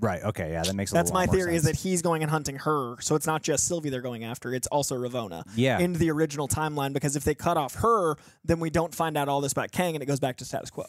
Right. 0.00 0.22
Okay. 0.22 0.52
Yeah, 0.52 0.62
that 0.62 0.74
makes 0.74 0.90
a 0.90 0.94
That's 0.94 1.10
lot 1.10 1.14
my 1.20 1.26
more 1.26 1.34
theory 1.34 1.56
is 1.56 1.64
that 1.64 1.76
he's 1.76 2.00
going 2.02 2.22
and 2.22 2.30
hunting 2.30 2.56
her. 2.56 2.96
So 3.00 3.14
it's 3.16 3.26
not 3.26 3.42
just 3.42 3.66
Sylvie 3.68 3.90
they're 3.90 4.00
going 4.00 4.24
after, 4.24 4.54
it's 4.54 4.66
also 4.68 4.96
Ravonna. 4.96 5.42
Yeah. 5.54 5.78
In 5.78 5.92
the 5.92 6.10
original 6.10 6.48
timeline, 6.48 6.92
because 6.92 7.16
if 7.16 7.24
they 7.24 7.34
cut 7.34 7.56
off 7.56 7.74
her, 7.76 8.16
then 8.44 8.60
we 8.60 8.70
don't 8.70 8.94
find 8.94 9.16
out 9.16 9.28
all 9.28 9.40
this 9.40 9.52
about 9.52 9.72
Kang 9.72 9.94
and 9.94 10.02
it 10.02 10.06
goes 10.06 10.20
back 10.20 10.36
to 10.38 10.44
status 10.44 10.70
quo. 10.70 10.86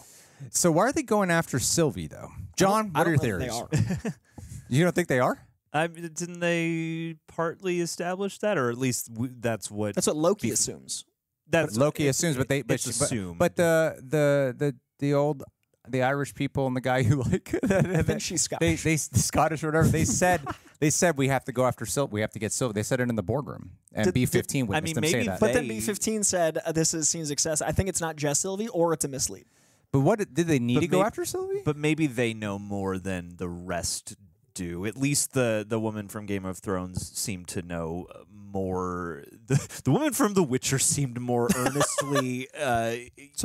So 0.50 0.72
why 0.72 0.84
are 0.84 0.92
they 0.94 1.04
going 1.04 1.30
after 1.30 1.60
Sylvie 1.60 2.08
though? 2.08 2.30
John, 2.56 2.92
what 2.94 3.06
are 3.06 3.10
your 3.12 3.20
theories? 3.20 3.48
They 3.48 3.50
are. 3.50 4.14
You 4.70 4.84
don't 4.86 4.96
think 4.96 5.10
they 5.10 5.20
are? 5.20 5.38
I 5.74 5.88
didn't 5.88 6.40
they 6.40 7.16
partly 7.28 7.82
establish 7.82 8.38
that, 8.40 8.58
or 8.58 8.70
at 8.70 8.78
least 8.78 9.14
w- 9.14 9.34
that's 9.38 9.70
what 9.70 9.96
That's 9.96 10.08
what 10.08 10.16
Loki 10.16 10.50
Bef- 10.50 10.54
assumes. 10.54 11.04
that's 11.50 11.76
Loki 11.76 12.08
it- 12.08 12.12
assumes, 12.12 12.38
but 12.38 12.48
they 12.48 12.62
but, 12.62 12.76
it's 12.76 12.86
but- 12.98 13.06
assumed. 13.06 13.38
But, 13.38 13.58
the 13.58 13.98
the 14.02 14.56
the 14.58 14.76
the 15.00 15.14
old 15.14 15.44
the 15.88 16.04
Irish 16.04 16.34
people 16.36 16.68
and 16.68 16.76
the 16.76 16.82
guy 16.82 17.04
who 17.04 17.24
like 17.24 17.54
I 17.64 18.02
think 18.04 18.22
she's 18.22 18.48
they 18.60 18.76
Scottish. 18.76 18.84
they 18.84 18.96
the 18.96 19.20
Scottish 19.20 19.64
or 19.64 19.68
whatever 19.68 19.88
they 19.88 20.06
said 20.24 20.42
They 20.80 20.90
said 20.90 21.18
we 21.18 21.28
have 21.30 21.44
to 21.46 21.52
go 21.52 21.66
after 21.66 21.86
Sylvie. 21.86 22.14
We 22.14 22.22
have 22.22 22.32
to 22.32 22.40
get 22.40 22.52
Sylvie. 22.52 22.74
They 22.74 22.84
said 22.84 23.00
it 23.00 23.10
in 23.10 23.16
the 23.16 23.24
boardroom, 23.24 23.72
and 23.94 24.06
Did- 24.06 24.14
B 24.14 24.22
did- 24.22 24.30
fifteen 24.32 24.68
I 24.74 24.82
mean, 24.82 24.96
them 24.96 25.04
say 25.04 25.12
maybe 25.14 25.28
that. 25.28 25.40
But 25.40 25.54
then 25.54 25.68
B15 25.68 26.24
said 26.26 26.58
uh, 26.66 26.72
this 26.72 26.94
is 26.94 27.08
seen 27.10 27.26
success. 27.26 27.62
I 27.62 27.72
think 27.72 27.90
it's 27.90 28.02
not 28.02 28.16
just 28.16 28.42
Sylvie 28.42 28.68
or 28.70 28.94
it's 28.94 29.06
a 29.06 29.08
mislead. 29.08 29.46
but 29.92 30.00
what 30.02 30.20
did 30.20 30.48
they 30.48 30.60
need 30.60 30.76
But 30.76 30.82
to 30.82 30.88
go 30.88 31.04
after 31.04 31.26
Sylvie? 31.26 31.62
But 31.66 31.78
maybe 31.78 32.08
they 32.08 32.34
know 32.34 32.58
more 32.60 32.98
than 32.98 33.38
the 33.38 33.50
rest 33.50 34.16
do. 34.54 34.86
At 34.86 34.98
least 34.98 35.34
the 35.34 35.66
the 35.68 35.80
woman 35.80 36.08
from 36.08 36.26
Game 36.26 36.46
of 36.46 36.58
Thrones 36.60 37.18
seemed 37.18 37.48
to 37.50 37.62
know 37.62 38.08
uh, 38.14 38.20
more. 38.52 39.24
The, 39.48 39.82
the 39.84 39.92
woman 39.92 40.14
from 40.14 40.34
The 40.34 40.44
Witcher 40.44 40.80
seemed 40.80 41.20
more 41.20 41.50
earnestly 41.56 42.48
uh, 42.58 42.92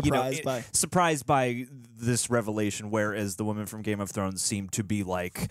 you 0.02 0.10
know, 0.10 0.30
Surprised 0.30 0.44
by. 0.44 0.64
surprised 0.72 1.26
by 1.26 1.66
this 1.98 2.28
revelation, 2.30 2.90
whereas 2.90 3.36
the 3.36 3.44
woman 3.44 3.66
from 3.66 3.82
Game 3.82 4.00
of 4.00 4.10
Thrones 4.10 4.42
seemed 4.42 4.72
to 4.72 4.84
be 4.84 5.02
like 5.02 5.50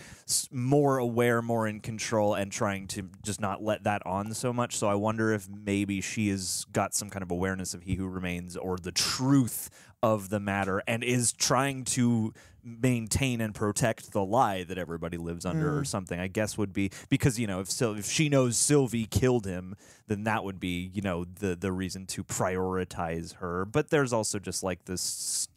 more 0.51 0.97
aware, 0.97 1.41
more 1.41 1.67
in 1.67 1.79
control, 1.79 2.33
and 2.35 2.51
trying 2.51 2.87
to 2.87 3.09
just 3.23 3.41
not 3.41 3.63
let 3.63 3.83
that 3.83 4.05
on 4.05 4.33
so 4.33 4.53
much. 4.53 4.77
So 4.77 4.87
I 4.87 4.95
wonder 4.95 5.33
if 5.33 5.47
maybe 5.49 6.01
she 6.01 6.29
has 6.29 6.65
got 6.71 6.93
some 6.93 7.09
kind 7.09 7.23
of 7.23 7.31
awareness 7.31 7.73
of 7.73 7.83
He 7.83 7.95
Who 7.95 8.07
Remains 8.07 8.55
or 8.55 8.77
the 8.77 8.91
truth 8.91 9.69
of 10.03 10.29
the 10.29 10.39
matter, 10.39 10.81
and 10.87 11.03
is 11.03 11.31
trying 11.33 11.83
to 11.85 12.33
maintain 12.63 13.41
and 13.41 13.53
protect 13.53 14.11
the 14.11 14.23
lie 14.25 14.63
that 14.63 14.77
everybody 14.77 15.17
lives 15.17 15.45
under, 15.45 15.77
or 15.77 15.83
something. 15.85 16.19
I 16.19 16.27
guess 16.27 16.57
would 16.57 16.73
be 16.73 16.91
because 17.09 17.39
you 17.39 17.47
know 17.47 17.59
if 17.59 17.69
Syl- 17.69 17.97
if 17.97 18.05
she 18.09 18.27
knows 18.29 18.57
Sylvie 18.57 19.05
killed 19.05 19.45
him, 19.45 19.75
then 20.07 20.23
that 20.25 20.43
would 20.43 20.59
be 20.59 20.89
you 20.93 21.01
know 21.01 21.25
the 21.25 21.55
the 21.55 21.71
reason 21.71 22.05
to 22.07 22.23
prioritize 22.23 23.35
her. 23.35 23.65
But 23.65 23.89
there's 23.89 24.13
also 24.13 24.39
just 24.39 24.63
like 24.63 24.85
this 24.85 25.47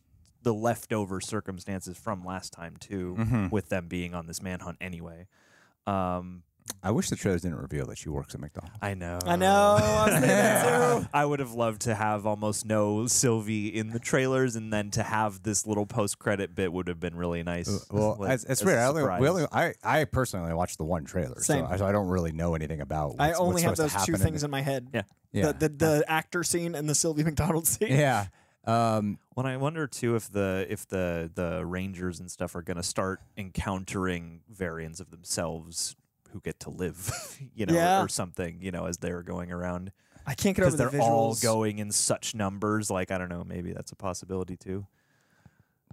the 0.42 0.54
leftover 0.54 1.20
circumstances 1.20 1.96
from 1.98 2.24
last 2.24 2.52
time 2.52 2.76
too, 2.78 3.16
with 3.50 3.68
them 3.70 3.88
being 3.88 4.14
on 4.14 4.26
this 4.26 4.40
manhunt 4.42 4.78
anyway. 4.80 5.26
Um, 5.86 6.42
I 6.82 6.90
wish 6.90 7.10
the 7.10 7.16
trailers 7.16 7.42
didn't 7.42 7.58
reveal 7.58 7.86
that 7.86 7.98
she 7.98 8.08
works 8.08 8.34
at 8.34 8.40
McDonald's. 8.40 8.78
I 8.80 8.94
know. 8.94 9.18
I 9.24 9.36
know. 9.36 9.76
I 9.78 10.04
was 10.04 10.12
thinking 10.12 10.28
that 10.28 11.00
too. 11.02 11.08
I 11.14 11.24
would 11.24 11.40
have 11.40 11.52
loved 11.52 11.82
to 11.82 11.94
have 11.94 12.26
almost 12.26 12.64
no 12.66 13.06
Sylvie 13.06 13.68
in 13.68 13.90
the 13.90 13.98
trailers, 13.98 14.56
and 14.56 14.72
then 14.72 14.90
to 14.92 15.02
have 15.02 15.42
this 15.42 15.66
little 15.66 15.86
post-credit 15.86 16.54
bit 16.54 16.72
would 16.72 16.88
have 16.88 17.00
been 17.00 17.16
really 17.16 17.42
nice. 17.42 17.86
Well, 17.90 18.16
Like, 18.18 18.32
it's, 18.32 18.44
it's 18.44 18.64
weird. 18.64 18.78
I, 18.78 18.86
only, 18.86 19.02
we 19.20 19.28
only, 19.28 19.46
I, 19.52 19.74
I 19.82 20.04
personally 20.04 20.44
only 20.44 20.54
watched 20.54 20.78
the 20.78 20.84
one 20.84 21.04
trailer, 21.04 21.40
Same. 21.40 21.66
so 21.66 21.72
I, 21.72 21.76
so 21.78 21.86
I 21.86 21.92
don't 21.92 22.08
really 22.08 22.32
know 22.32 22.54
anything 22.54 22.80
about. 22.80 23.10
What's, 23.10 23.20
I 23.20 23.28
what's 23.28 23.40
only 23.40 23.62
have 23.62 23.76
those 23.76 23.92
two 23.92 23.98
happen 23.98 24.16
things 24.16 24.44
in 24.44 24.50
my 24.50 24.60
head. 24.60 24.88
Yeah. 24.94 25.02
Yeah. 25.32 25.52
The, 25.52 25.68
the, 25.68 25.68
the 25.68 26.04
actor 26.08 26.42
scene 26.42 26.74
and 26.74 26.88
the 26.88 26.94
Sylvie 26.94 27.24
McDonald 27.24 27.66
scene. 27.66 27.88
yeah. 27.92 28.26
Um, 28.64 29.18
Well, 29.34 29.46
I 29.46 29.56
wonder 29.56 29.86
too 29.86 30.14
if 30.16 30.30
the 30.30 30.66
if 30.68 30.86
the 30.86 31.30
the 31.34 31.64
rangers 31.64 32.20
and 32.20 32.30
stuff 32.30 32.54
are 32.54 32.62
going 32.62 32.76
to 32.76 32.82
start 32.82 33.20
encountering 33.36 34.40
variants 34.50 35.00
of 35.00 35.10
themselves 35.10 35.96
who 36.32 36.40
get 36.40 36.60
to 36.60 36.70
live, 36.70 37.38
you 37.54 37.66
know, 37.66 37.74
Yeah. 37.74 38.02
or 38.02 38.08
something, 38.08 38.58
you 38.60 38.70
know, 38.70 38.86
as 38.86 38.98
they're 38.98 39.22
going 39.22 39.50
around 39.52 39.92
I 40.26 40.34
can't 40.34 40.54
get 40.54 40.62
over 40.62 40.70
because 40.76 40.90
the 40.90 40.90
they're 40.98 41.00
visuals. 41.00 41.08
all 41.08 41.34
going 41.42 41.78
in 41.78 41.90
such 41.90 42.34
numbers. 42.34 42.90
Like 42.90 43.10
I 43.10 43.18
don't 43.18 43.30
know, 43.30 43.44
maybe 43.44 43.72
that's 43.72 43.92
a 43.92 43.96
possibility 43.96 44.56
too. 44.56 44.86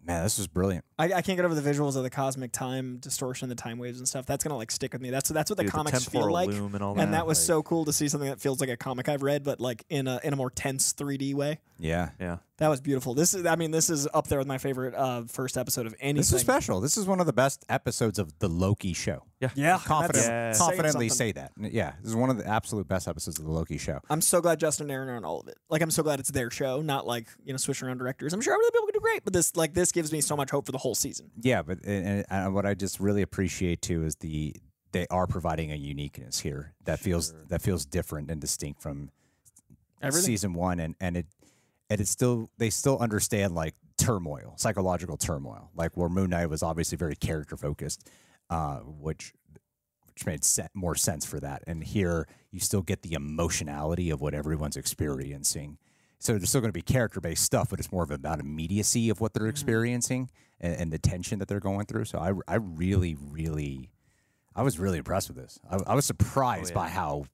man, 0.04 0.24
this 0.24 0.38
is 0.38 0.46
brilliant. 0.48 0.86
I, 1.00 1.06
I 1.06 1.22
can't 1.22 1.38
get 1.38 1.46
over 1.46 1.56
the 1.56 1.68
visuals 1.68 1.96
of 1.96 2.04
the 2.04 2.10
cosmic 2.10 2.52
time 2.52 2.98
distortion, 2.98 3.50
the 3.50 3.56
time 3.56 3.78
waves 3.80 3.98
and 3.98 4.08
stuff. 4.08 4.26
That's 4.26 4.44
gonna 4.44 4.58
like 4.58 4.72
stick 4.72 4.94
with 4.94 5.02
me. 5.02 5.10
That's 5.10 5.30
that's 5.30 5.50
what 5.50 5.58
the 5.58 5.64
Dude, 5.64 5.72
comics 5.72 6.06
feel 6.06 6.30
like. 6.32 6.50
loom 6.50 6.76
and 6.76 6.84
all 6.84 6.92
and 6.92 7.00
that, 7.14 7.18
that 7.20 7.26
was 7.28 7.40
like- 7.40 7.46
so 7.48 7.64
cool 7.64 7.86
to 7.86 7.94
see 7.94 8.08
something 8.10 8.30
that 8.30 8.40
feels 8.42 8.60
like 8.60 8.70
a 8.70 8.78
comic 8.78 9.08
I've 9.10 9.24
read, 9.24 9.44
but 9.44 9.60
like 9.60 9.86
in 9.90 10.08
a 10.08 10.20
in 10.24 10.34
a 10.34 10.36
more 10.36 10.50
tense 10.52 10.94
3D 10.94 11.34
way. 11.34 11.60
Yeah. 11.80 12.10
Yeah. 12.20 12.38
That 12.58 12.70
was 12.70 12.80
beautiful. 12.80 13.14
This 13.14 13.34
is, 13.34 13.46
I 13.46 13.58
mean, 13.58 13.72
this 13.72 13.90
is 13.90 14.08
up 14.14 14.28
there 14.28 14.40
with 14.40 14.48
my 14.48 14.58
favorite 14.58 14.96
uh, 14.96 15.24
first 15.28 15.58
episode 15.58 15.88
of 15.88 15.94
anything. 16.00 16.16
This 16.16 16.32
is 16.32 16.40
special. 16.40 16.80
This 16.80 16.96
is 16.96 17.06
one 17.06 17.20
of 17.20 17.26
the 17.26 17.34
best 17.34 17.66
episodes 17.68 18.18
of 18.18 18.38
the 18.40 18.48
Loki 18.48 18.94
show. 18.94 19.24
Yeah. 19.42 19.50
Yeah, 19.56 19.78
Confident, 19.84 20.26
that's 20.26 20.58
Yeah. 20.60 20.66
confidently 20.66 21.10
say 21.10 21.34
that. 21.34 21.52
Yeah, 21.60 21.94
this 22.02 22.12
is 22.12 22.16
one 22.16 22.30
of 22.30 22.38
the 22.38 22.48
absolute 22.48 22.88
best 22.88 23.10
episodes 23.10 23.40
of 23.40 23.46
the 23.46 23.52
Loki 23.52 23.78
show. 23.78 24.00
I'm 24.10 24.22
so 24.22 24.40
glad 24.40 24.62
Justin 24.62 24.86
and 24.86 24.92
Aaron 24.94 25.10
are 25.10 25.18
on 25.18 25.26
all 25.26 25.42
of 25.42 25.50
it. 25.50 25.58
Like, 25.70 25.82
I'm 25.82 25.92
so 25.92 26.02
glad 26.02 26.22
it's 26.22 26.32
their 26.32 26.50
show, 26.50 26.82
not 26.82 27.06
like 27.06 27.28
you 27.44 27.52
know 27.52 27.58
switching 27.58 27.90
around 27.90 27.98
directors. 27.98 28.32
I'm 28.32 28.40
sure 28.40 28.54
other 28.54 28.72
people 28.72 28.86
could 28.86 28.94
do 28.94 29.02
great, 29.02 29.26
but 29.26 29.34
this 29.34 29.58
like 29.58 29.74
this 29.74 29.92
gives 29.92 30.14
me 30.14 30.22
so 30.22 30.38
much 30.38 30.50
hope 30.52 30.66
for 30.66 30.72
the 30.72 30.78
whole 30.78 30.96
season. 30.96 31.32
Yeah, 31.42 31.62
but 31.62 31.84
and, 31.84 32.26
and 32.30 32.54
what 32.56 32.66
I 32.66 32.74
just 32.74 33.02
really 33.02 33.22
appreciate 33.22 33.82
too 33.82 34.06
is 34.06 34.16
the 34.16 34.56
they 34.94 35.08
are 35.12 35.28
providing 35.28 35.74
a 35.74 35.76
uniqueness 35.76 36.40
here 36.40 36.74
that 36.86 37.00
feels 37.02 37.34
that 37.50 37.62
feels 37.62 37.86
different 37.86 38.32
and 38.32 38.40
distinct 38.40 38.82
from 38.82 39.12
Everything. 40.02 40.26
season 40.26 40.54
one, 40.54 40.80
and 40.80 40.96
and 41.02 41.18
it 41.18 41.26
and 41.90 42.02
it's 42.02 42.10
still 42.10 42.50
they 42.58 42.70
still 42.70 42.98
understand 43.00 43.54
like 43.54 43.76
turmoil, 43.98 44.54
psychological 44.58 45.18
turmoil, 45.18 45.70
like 45.76 45.96
where 45.96 46.10
Moon 46.10 46.32
Knight 46.32 46.48
was 46.48 46.64
obviously 46.64 46.98
very 46.98 47.16
character 47.16 47.56
focused, 47.58 48.10
uh, 48.50 48.78
which 48.78 49.34
which 50.08 50.26
made 50.26 50.44
se- 50.44 50.68
more 50.74 50.96
sense 50.96 51.26
for 51.26 51.40
that. 51.42 51.64
And 51.68 51.84
here 51.84 52.28
you 52.52 52.60
still 52.60 52.82
get 52.82 53.02
the 53.02 53.14
emotionality 53.14 54.10
of 54.10 54.22
what 54.22 54.34
everyone's 54.34 54.78
experiencing. 54.78 55.78
So 56.20 56.34
there's 56.34 56.50
still 56.50 56.62
going 56.62 56.70
to 56.70 56.74
be 56.74 56.82
character 56.82 57.20
based 57.20 57.44
stuff, 57.44 57.70
but 57.70 57.80
it's 57.80 57.92
more 57.92 58.04
of 58.04 58.12
about 58.12 58.40
immediacy 58.40 59.10
of 59.10 59.20
what 59.20 59.34
they're 59.34 59.48
experiencing 59.48 60.30
and, 60.62 60.74
and 60.76 60.92
the 60.92 60.98
tension 60.98 61.40
that 61.40 61.50
they're 61.50 61.60
going 61.60 61.86
through. 61.86 62.06
So 62.06 62.18
I, 62.18 62.32
I 62.48 62.56
really, 62.56 63.16
really, 63.20 63.92
I 64.56 64.64
was 64.64 64.80
really 64.80 64.98
impressed 64.98 65.28
with 65.28 65.38
this. 65.38 65.60
I, 65.70 65.78
I 65.86 65.96
was 65.96 66.06
surprised 66.06 66.74
by 66.74 66.88
how. 66.88 67.26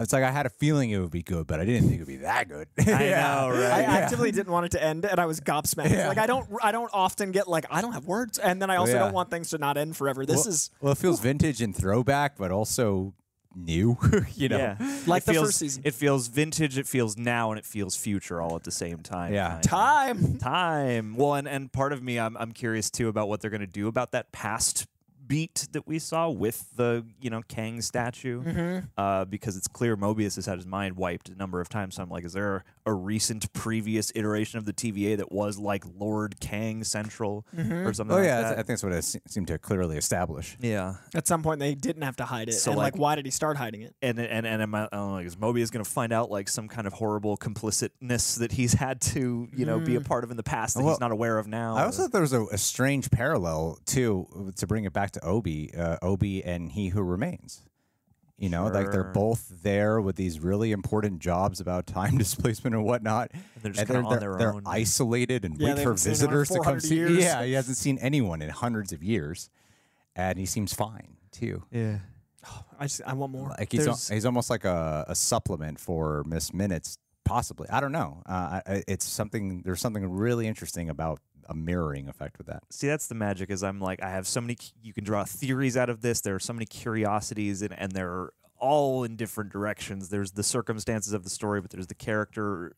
It's 0.00 0.12
like 0.12 0.24
I 0.24 0.30
had 0.30 0.46
a 0.46 0.50
feeling 0.50 0.90
it 0.90 0.98
would 0.98 1.10
be 1.10 1.22
good, 1.22 1.46
but 1.46 1.60
I 1.60 1.64
didn't 1.66 1.88
think 1.88 1.96
it 1.96 1.98
would 2.00 2.08
be 2.08 2.16
that 2.18 2.48
good. 2.48 2.66
I 2.78 3.10
know, 3.10 3.50
right? 3.50 3.72
I 3.72 3.82
actively 3.82 4.32
didn't 4.32 4.50
want 4.50 4.66
it 4.66 4.72
to 4.72 4.82
end, 4.82 5.04
and 5.04 5.20
I 5.20 5.26
was 5.26 5.40
gobsmacked. 5.40 5.90
Yeah. 5.90 6.08
Like 6.08 6.18
I 6.18 6.26
don't, 6.26 6.48
I 6.62 6.72
don't 6.72 6.90
often 6.94 7.30
get 7.30 7.46
like 7.46 7.66
I 7.70 7.82
don't 7.82 7.92
have 7.92 8.06
words, 8.06 8.38
and 8.38 8.60
then 8.60 8.70
I 8.70 8.76
also 8.76 8.94
yeah. 8.94 9.00
don't 9.00 9.12
want 9.12 9.30
things 9.30 9.50
to 9.50 9.58
not 9.58 9.76
end 9.76 9.96
forever. 9.96 10.24
This 10.24 10.36
well, 10.36 10.48
is 10.48 10.70
well, 10.80 10.92
it 10.92 10.98
feels 10.98 11.20
vintage 11.20 11.60
and 11.60 11.76
throwback, 11.76 12.38
but 12.38 12.50
also 12.50 13.14
new. 13.54 13.98
you 14.34 14.48
know, 14.48 14.58
Yeah. 14.58 14.76
Like 15.06 15.22
It 15.22 15.26
the 15.26 15.32
feels, 15.32 15.46
first 15.48 15.58
season. 15.58 15.82
It 15.84 15.94
feels 15.94 16.28
vintage, 16.28 16.78
it 16.78 16.86
feels 16.86 17.16
now, 17.16 17.50
and 17.50 17.58
it 17.58 17.64
feels 17.64 17.96
future 17.96 18.40
all 18.40 18.56
at 18.56 18.64
the 18.64 18.70
same 18.70 18.98
time. 19.00 19.32
Yeah. 19.32 19.48
kind 19.48 19.64
of. 19.64 19.70
time. 19.70 20.38
Time. 20.38 21.16
Well, 21.16 21.34
and, 21.34 21.48
and 21.48 21.72
part 21.72 21.92
of 21.92 22.02
me, 22.02 22.18
I'm, 22.18 22.36
I'm 22.36 22.52
curious 22.52 22.90
too 22.90 23.08
about 23.08 23.28
what 23.28 23.40
they're 23.40 23.50
going 23.50 23.60
to 23.60 23.66
do 23.66 23.88
about 23.88 24.12
that 24.12 24.32
past 24.32 24.86
beat 25.32 25.66
that 25.72 25.86
we 25.86 25.98
saw 25.98 26.28
with 26.28 26.66
the, 26.76 27.04
you 27.20 27.30
know, 27.30 27.40
Kang 27.48 27.80
statue. 27.80 28.42
Mm-hmm. 28.42 28.86
Uh, 28.98 29.24
because 29.24 29.56
it's 29.56 29.66
clear 29.68 29.96
Mobius 29.96 30.34
has 30.36 30.44
had 30.46 30.58
his 30.58 30.66
mind 30.66 30.96
wiped 30.96 31.30
a 31.30 31.34
number 31.34 31.60
of 31.60 31.68
times. 31.70 31.94
So 31.94 32.02
I'm 32.02 32.10
like, 32.10 32.24
is 32.24 32.34
there 32.34 32.64
a 32.84 32.92
recent 32.92 33.50
previous 33.54 34.12
iteration 34.14 34.58
of 34.58 34.64
the 34.66 34.72
TVA 34.74 35.16
that 35.16 35.32
was 35.32 35.58
like 35.58 35.84
Lord 35.98 36.38
Kang 36.40 36.84
Central 36.84 37.46
Mm-hmm. 37.56 37.86
or 37.86 37.92
something 37.92 38.14
Oh 38.14 38.18
like 38.18 38.26
yeah, 38.26 38.42
that? 38.42 38.52
I 38.52 38.54
think 38.56 38.66
that's 38.68 38.82
what 38.82 38.92
it 38.92 39.02
se- 39.04 39.20
seemed 39.28 39.46
to 39.48 39.56
clearly 39.58 39.96
establish. 39.96 40.56
yeah. 40.60 40.94
At 41.14 41.26
some 41.26 41.42
point, 41.42 41.60
they 41.60 41.74
didn't 41.74 42.02
have 42.02 42.16
to 42.16 42.24
hide 42.24 42.48
it. 42.48 42.52
So, 42.52 42.72
and 42.72 42.78
like, 42.78 42.94
like- 42.94 43.00
why 43.00 43.14
did 43.14 43.24
he 43.24 43.30
start 43.30 43.56
hiding 43.56 43.82
it? 43.82 43.94
and 44.02 44.18
and 44.18 44.46
and 44.46 44.60
am 44.62 44.74
I, 44.74 44.84
I 44.84 44.88
don't 44.96 45.08
know, 45.08 45.12
like, 45.14 45.26
is 45.26 45.36
Mobius 45.36 45.70
going 45.70 45.84
to 45.84 45.90
find 45.90 46.12
out 46.12 46.30
like 46.30 46.48
some 46.48 46.68
kind 46.68 46.86
of 46.86 46.92
horrible 46.92 47.36
complicitness 47.36 48.38
that 48.38 48.52
he's 48.52 48.74
had 48.74 49.00
to 49.00 49.48
you 49.54 49.64
know 49.64 49.78
be 49.80 49.94
a 49.96 50.00
part 50.00 50.24
of 50.24 50.30
in 50.30 50.36
the 50.36 50.42
past 50.42 50.74
that 50.74 50.82
Well, 50.82 50.92
he's 50.94 51.00
not 51.00 51.12
aware 51.12 51.38
of 51.38 51.46
now? 51.46 51.76
I 51.76 51.84
also 51.84 52.02
thought 52.02 52.12
there 52.12 52.20
was 52.20 52.32
a, 52.32 52.44
a 52.46 52.58
strange 52.58 53.10
parallel 53.10 53.78
too 53.86 54.26
to 54.56 54.66
bring 54.66 54.84
it 54.84 54.92
back 54.92 55.12
to 55.12 55.21
Obi, 55.22 55.74
uh, 55.74 55.96
Obi 56.02 56.44
and 56.44 56.70
He 56.72 56.88
Who 56.88 57.02
Remains. 57.02 57.62
You 58.38 58.48
know, 58.48 58.66
like 58.66 58.90
they're 58.90 59.04
both 59.04 59.62
there 59.62 60.00
with 60.00 60.16
these 60.16 60.40
really 60.40 60.72
important 60.72 61.20
jobs 61.20 61.60
about 61.60 61.86
time 61.86 62.18
displacement 62.18 62.74
and 62.74 62.84
whatnot. 62.84 63.30
they're 63.62 63.70
just 63.72 63.86
kinda 63.86 64.02
on 64.02 64.18
their 64.18 64.36
they're 64.36 64.54
own. 64.54 64.62
isolated 64.66 65.44
and 65.44 65.60
Yeah, 65.60 65.74
wait 65.74 65.82
for 65.84 65.90
haven't 65.90 65.98
seen 65.98 66.10
anyone 66.14 66.32
in 66.34 66.38
visitors 66.40 66.48
to 66.48 66.60
come 66.60 66.80
see. 66.80 66.94
years. 66.96 67.18
Yeah, 67.22 67.44
he 67.44 67.52
hasn't 67.52 67.76
seen 67.76 67.98
anyone 67.98 68.42
in 68.42 68.48
hundreds 68.50 68.92
of 68.92 69.00
years, 69.02 69.48
and 70.16 70.38
he 70.38 70.46
seems 70.46 70.72
fine 70.74 71.16
too. 71.30 71.62
yeah. 71.70 71.98
I 72.80 72.86
just, 72.86 73.02
I 73.06 73.12
want 73.12 73.30
more. 73.30 73.54
Like 73.56 73.70
he's 73.70 73.86
al- 73.86 74.00
he's 74.12 74.26
almost 74.26 74.50
like 74.50 74.64
a, 74.64 75.04
a 75.06 75.14
supplement 75.14 75.78
for 75.78 76.24
Miss 76.26 76.52
Minutes, 76.52 76.98
possibly. 77.24 77.68
I 77.68 77.78
don't 77.78 77.92
know. 77.92 78.22
Uh, 78.26 78.60
it's 78.88 79.04
something. 79.04 79.62
There's 79.64 79.80
something 79.80 80.04
really 80.10 80.48
interesting 80.48 80.90
about 80.90 81.20
a 81.48 81.54
mirroring 81.54 82.08
effect 82.08 82.38
with 82.38 82.46
that. 82.46 82.62
See, 82.70 82.86
that's 82.86 83.06
the 83.06 83.14
magic. 83.14 83.50
Is 83.50 83.62
I'm 83.62 83.80
like 83.80 84.02
I 84.02 84.10
have 84.10 84.26
so 84.26 84.40
many. 84.40 84.56
You 84.82 84.92
can 84.92 85.04
draw 85.04 85.24
theories 85.24 85.76
out 85.76 85.90
of 85.90 86.02
this. 86.02 86.20
There 86.20 86.34
are 86.34 86.40
so 86.40 86.52
many 86.52 86.66
curiosities, 86.66 87.62
and 87.62 87.72
and 87.78 87.92
they're 87.92 88.30
all 88.58 89.02
in 89.02 89.16
different 89.16 89.50
directions. 89.50 90.08
There's 90.08 90.30
the 90.30 90.44
circumstances 90.44 91.12
of 91.12 91.24
the 91.24 91.30
story, 91.30 91.60
but 91.60 91.70
there's 91.70 91.88
the 91.88 91.96
character 91.96 92.72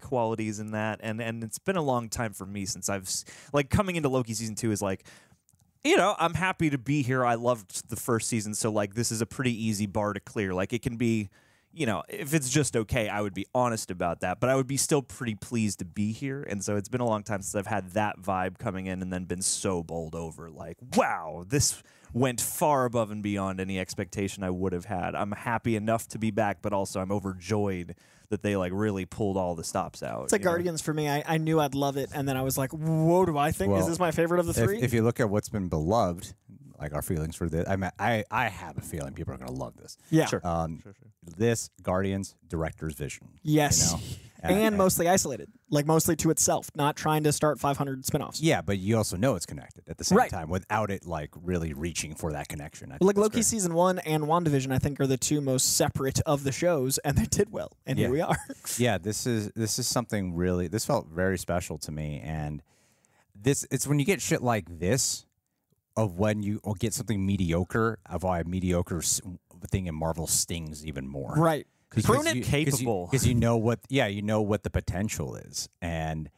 qualities 0.00 0.58
in 0.58 0.72
that. 0.72 1.00
And 1.02 1.22
and 1.22 1.44
it's 1.44 1.58
been 1.60 1.76
a 1.76 1.82
long 1.82 2.08
time 2.08 2.32
for 2.32 2.44
me 2.44 2.66
since 2.66 2.88
I've 2.88 3.08
like 3.52 3.70
coming 3.70 3.96
into 3.96 4.08
Loki 4.08 4.34
season 4.34 4.54
two 4.54 4.72
is 4.72 4.82
like. 4.82 5.04
You 5.84 5.96
know, 5.96 6.16
I'm 6.18 6.34
happy 6.34 6.68
to 6.70 6.78
be 6.78 7.02
here. 7.02 7.24
I 7.24 7.36
loved 7.36 7.88
the 7.90 7.94
first 7.94 8.28
season, 8.28 8.54
so 8.54 8.72
like 8.72 8.94
this 8.94 9.12
is 9.12 9.20
a 9.20 9.26
pretty 9.26 9.52
easy 9.52 9.86
bar 9.86 10.14
to 10.14 10.18
clear. 10.18 10.52
Like 10.52 10.72
it 10.72 10.82
can 10.82 10.96
be, 10.96 11.30
you 11.76 11.84
know, 11.84 12.02
if 12.08 12.32
it's 12.32 12.48
just 12.48 12.74
okay, 12.74 13.08
I 13.08 13.20
would 13.20 13.34
be 13.34 13.46
honest 13.54 13.90
about 13.90 14.20
that, 14.20 14.40
but 14.40 14.48
I 14.48 14.56
would 14.56 14.66
be 14.66 14.78
still 14.78 15.02
pretty 15.02 15.34
pleased 15.34 15.80
to 15.80 15.84
be 15.84 16.12
here. 16.12 16.42
And 16.42 16.64
so 16.64 16.76
it's 16.76 16.88
been 16.88 17.02
a 17.02 17.06
long 17.06 17.22
time 17.22 17.42
since 17.42 17.54
I've 17.54 17.66
had 17.66 17.90
that 17.90 18.18
vibe 18.18 18.58
coming 18.58 18.86
in 18.86 19.02
and 19.02 19.12
then 19.12 19.24
been 19.24 19.42
so 19.42 19.82
bowled 19.82 20.14
over 20.14 20.50
like, 20.50 20.78
wow, 20.96 21.44
this 21.46 21.82
went 22.14 22.40
far 22.40 22.86
above 22.86 23.10
and 23.10 23.22
beyond 23.22 23.60
any 23.60 23.78
expectation 23.78 24.42
I 24.42 24.48
would 24.48 24.72
have 24.72 24.86
had. 24.86 25.14
I'm 25.14 25.32
happy 25.32 25.76
enough 25.76 26.08
to 26.08 26.18
be 26.18 26.30
back, 26.30 26.62
but 26.62 26.72
also 26.72 27.00
I'm 27.00 27.12
overjoyed 27.12 27.94
that 28.30 28.42
they 28.42 28.56
like 28.56 28.72
really 28.74 29.04
pulled 29.04 29.36
all 29.36 29.54
the 29.54 29.64
stops 29.64 30.02
out. 30.02 30.24
It's 30.24 30.32
like 30.32 30.40
you 30.40 30.46
know? 30.46 30.52
Guardians 30.52 30.80
for 30.80 30.94
me. 30.94 31.10
I, 31.10 31.22
I 31.26 31.36
knew 31.36 31.60
I'd 31.60 31.74
love 31.74 31.98
it, 31.98 32.08
and 32.14 32.26
then 32.26 32.36
I 32.38 32.42
was 32.42 32.56
like, 32.56 32.72
"Whoa, 32.72 33.26
do 33.26 33.36
I 33.36 33.52
think 33.52 33.76
is 33.76 33.86
this 33.86 33.98
my 33.98 34.10
favorite 34.10 34.40
of 34.40 34.46
the 34.46 34.60
If, 34.62 34.66
three? 34.66 34.80
if 34.80 34.94
you 34.94 35.02
look 35.02 35.20
at 35.20 35.28
what's 35.28 35.48
been 35.48 35.68
beloved, 35.68 36.32
like 36.78 36.94
our 36.94 37.02
feelings 37.02 37.36
for 37.36 37.48
this. 37.48 37.66
I 37.68 37.76
mean, 37.76 37.90
I 37.98 38.24
I 38.30 38.48
have 38.48 38.76
a 38.78 38.82
feeling 38.82 39.12
people 39.14 39.34
are 39.34 39.38
going 39.38 39.48
to 39.48 39.54
love 39.54 39.76
this. 39.76 39.96
Yeah. 40.10 40.26
Sure. 40.26 40.40
Um, 40.44 40.80
sure, 40.82 40.94
sure. 40.98 41.08
This 41.36 41.70
Guardians 41.82 42.34
director's 42.48 42.94
vision. 42.94 43.28
Yes. 43.42 43.92
You 43.92 43.96
know? 43.98 44.02
And, 44.42 44.76
mostly 44.76 45.08
isolated, 45.08 45.48
like 45.70 45.86
mostly 45.86 46.14
to 46.16 46.30
itself, 46.30 46.70
not 46.76 46.94
trying 46.94 47.24
to 47.24 47.32
start 47.32 47.58
500 47.58 48.04
spinoffs. 48.04 48.38
Yeah, 48.40 48.60
but 48.62 48.78
you 48.78 48.96
also 48.96 49.16
know 49.16 49.34
it's 49.34 49.46
connected 49.46 49.88
at 49.88 49.98
the 49.98 50.04
same 50.04 50.18
Right. 50.18 50.30
time 50.30 50.48
without 50.50 50.88
it 50.92 51.04
like 51.04 51.30
really 51.42 51.72
reaching 51.72 52.14
for 52.14 52.30
that 52.32 52.46
connection. 52.46 52.92
I 52.92 52.98
Like 53.00 53.16
Loki 53.16 53.32
great. 53.36 53.44
season 53.46 53.74
one 53.74 53.98
and 54.00 54.24
WandaVision, 54.24 54.70
I 54.72 54.78
think, 54.78 55.00
are 55.00 55.06
the 55.08 55.16
two 55.16 55.40
most 55.40 55.76
separate 55.76 56.20
of 56.26 56.44
the 56.44 56.52
shows, 56.52 56.98
and 56.98 57.18
they 57.18 57.24
did 57.24 57.50
well. 57.50 57.72
And 57.86 57.98
Yeah. 57.98 58.04
here 58.06 58.12
we 58.12 58.20
are. 58.20 58.36
yeah 58.78 58.98
this 58.98 59.26
is 59.26 59.50
this 59.56 59.80
is 59.80 59.88
something 59.88 60.36
really 60.36 60.68
this 60.68 60.84
felt 60.84 61.08
very 61.08 61.38
special 61.38 61.76
to 61.78 61.90
me 61.90 62.20
and 62.22 62.62
this 63.34 63.66
it's 63.72 63.86
when 63.88 63.98
you 63.98 64.04
get 64.04 64.20
shit 64.22 64.42
like 64.42 64.78
this 64.78 65.26
of 65.96 66.18
when 66.18 66.42
you 66.42 66.60
or 66.62 66.74
get 66.74 66.92
something 66.92 67.24
mediocre 67.24 67.98
of 68.06 68.22
why 68.22 68.40
a 68.40 68.44
mediocre 68.44 69.00
thing 69.68 69.86
in 69.86 69.94
marvel 69.94 70.26
stings 70.26 70.86
even 70.86 71.08
more 71.08 71.34
right. 71.36 71.66
Prune 72.02 72.26
it 72.26 72.44
capable. 72.44 73.06
because 73.06 73.26
you, 73.26 73.34
know 73.34 73.56
what 73.56 73.80
yeah 73.88 74.06
you 74.06 74.20
know 74.20 74.42
what 74.42 74.64
the 74.64 74.70
potential 74.70 75.34
is 75.34 75.68
and 75.80 76.28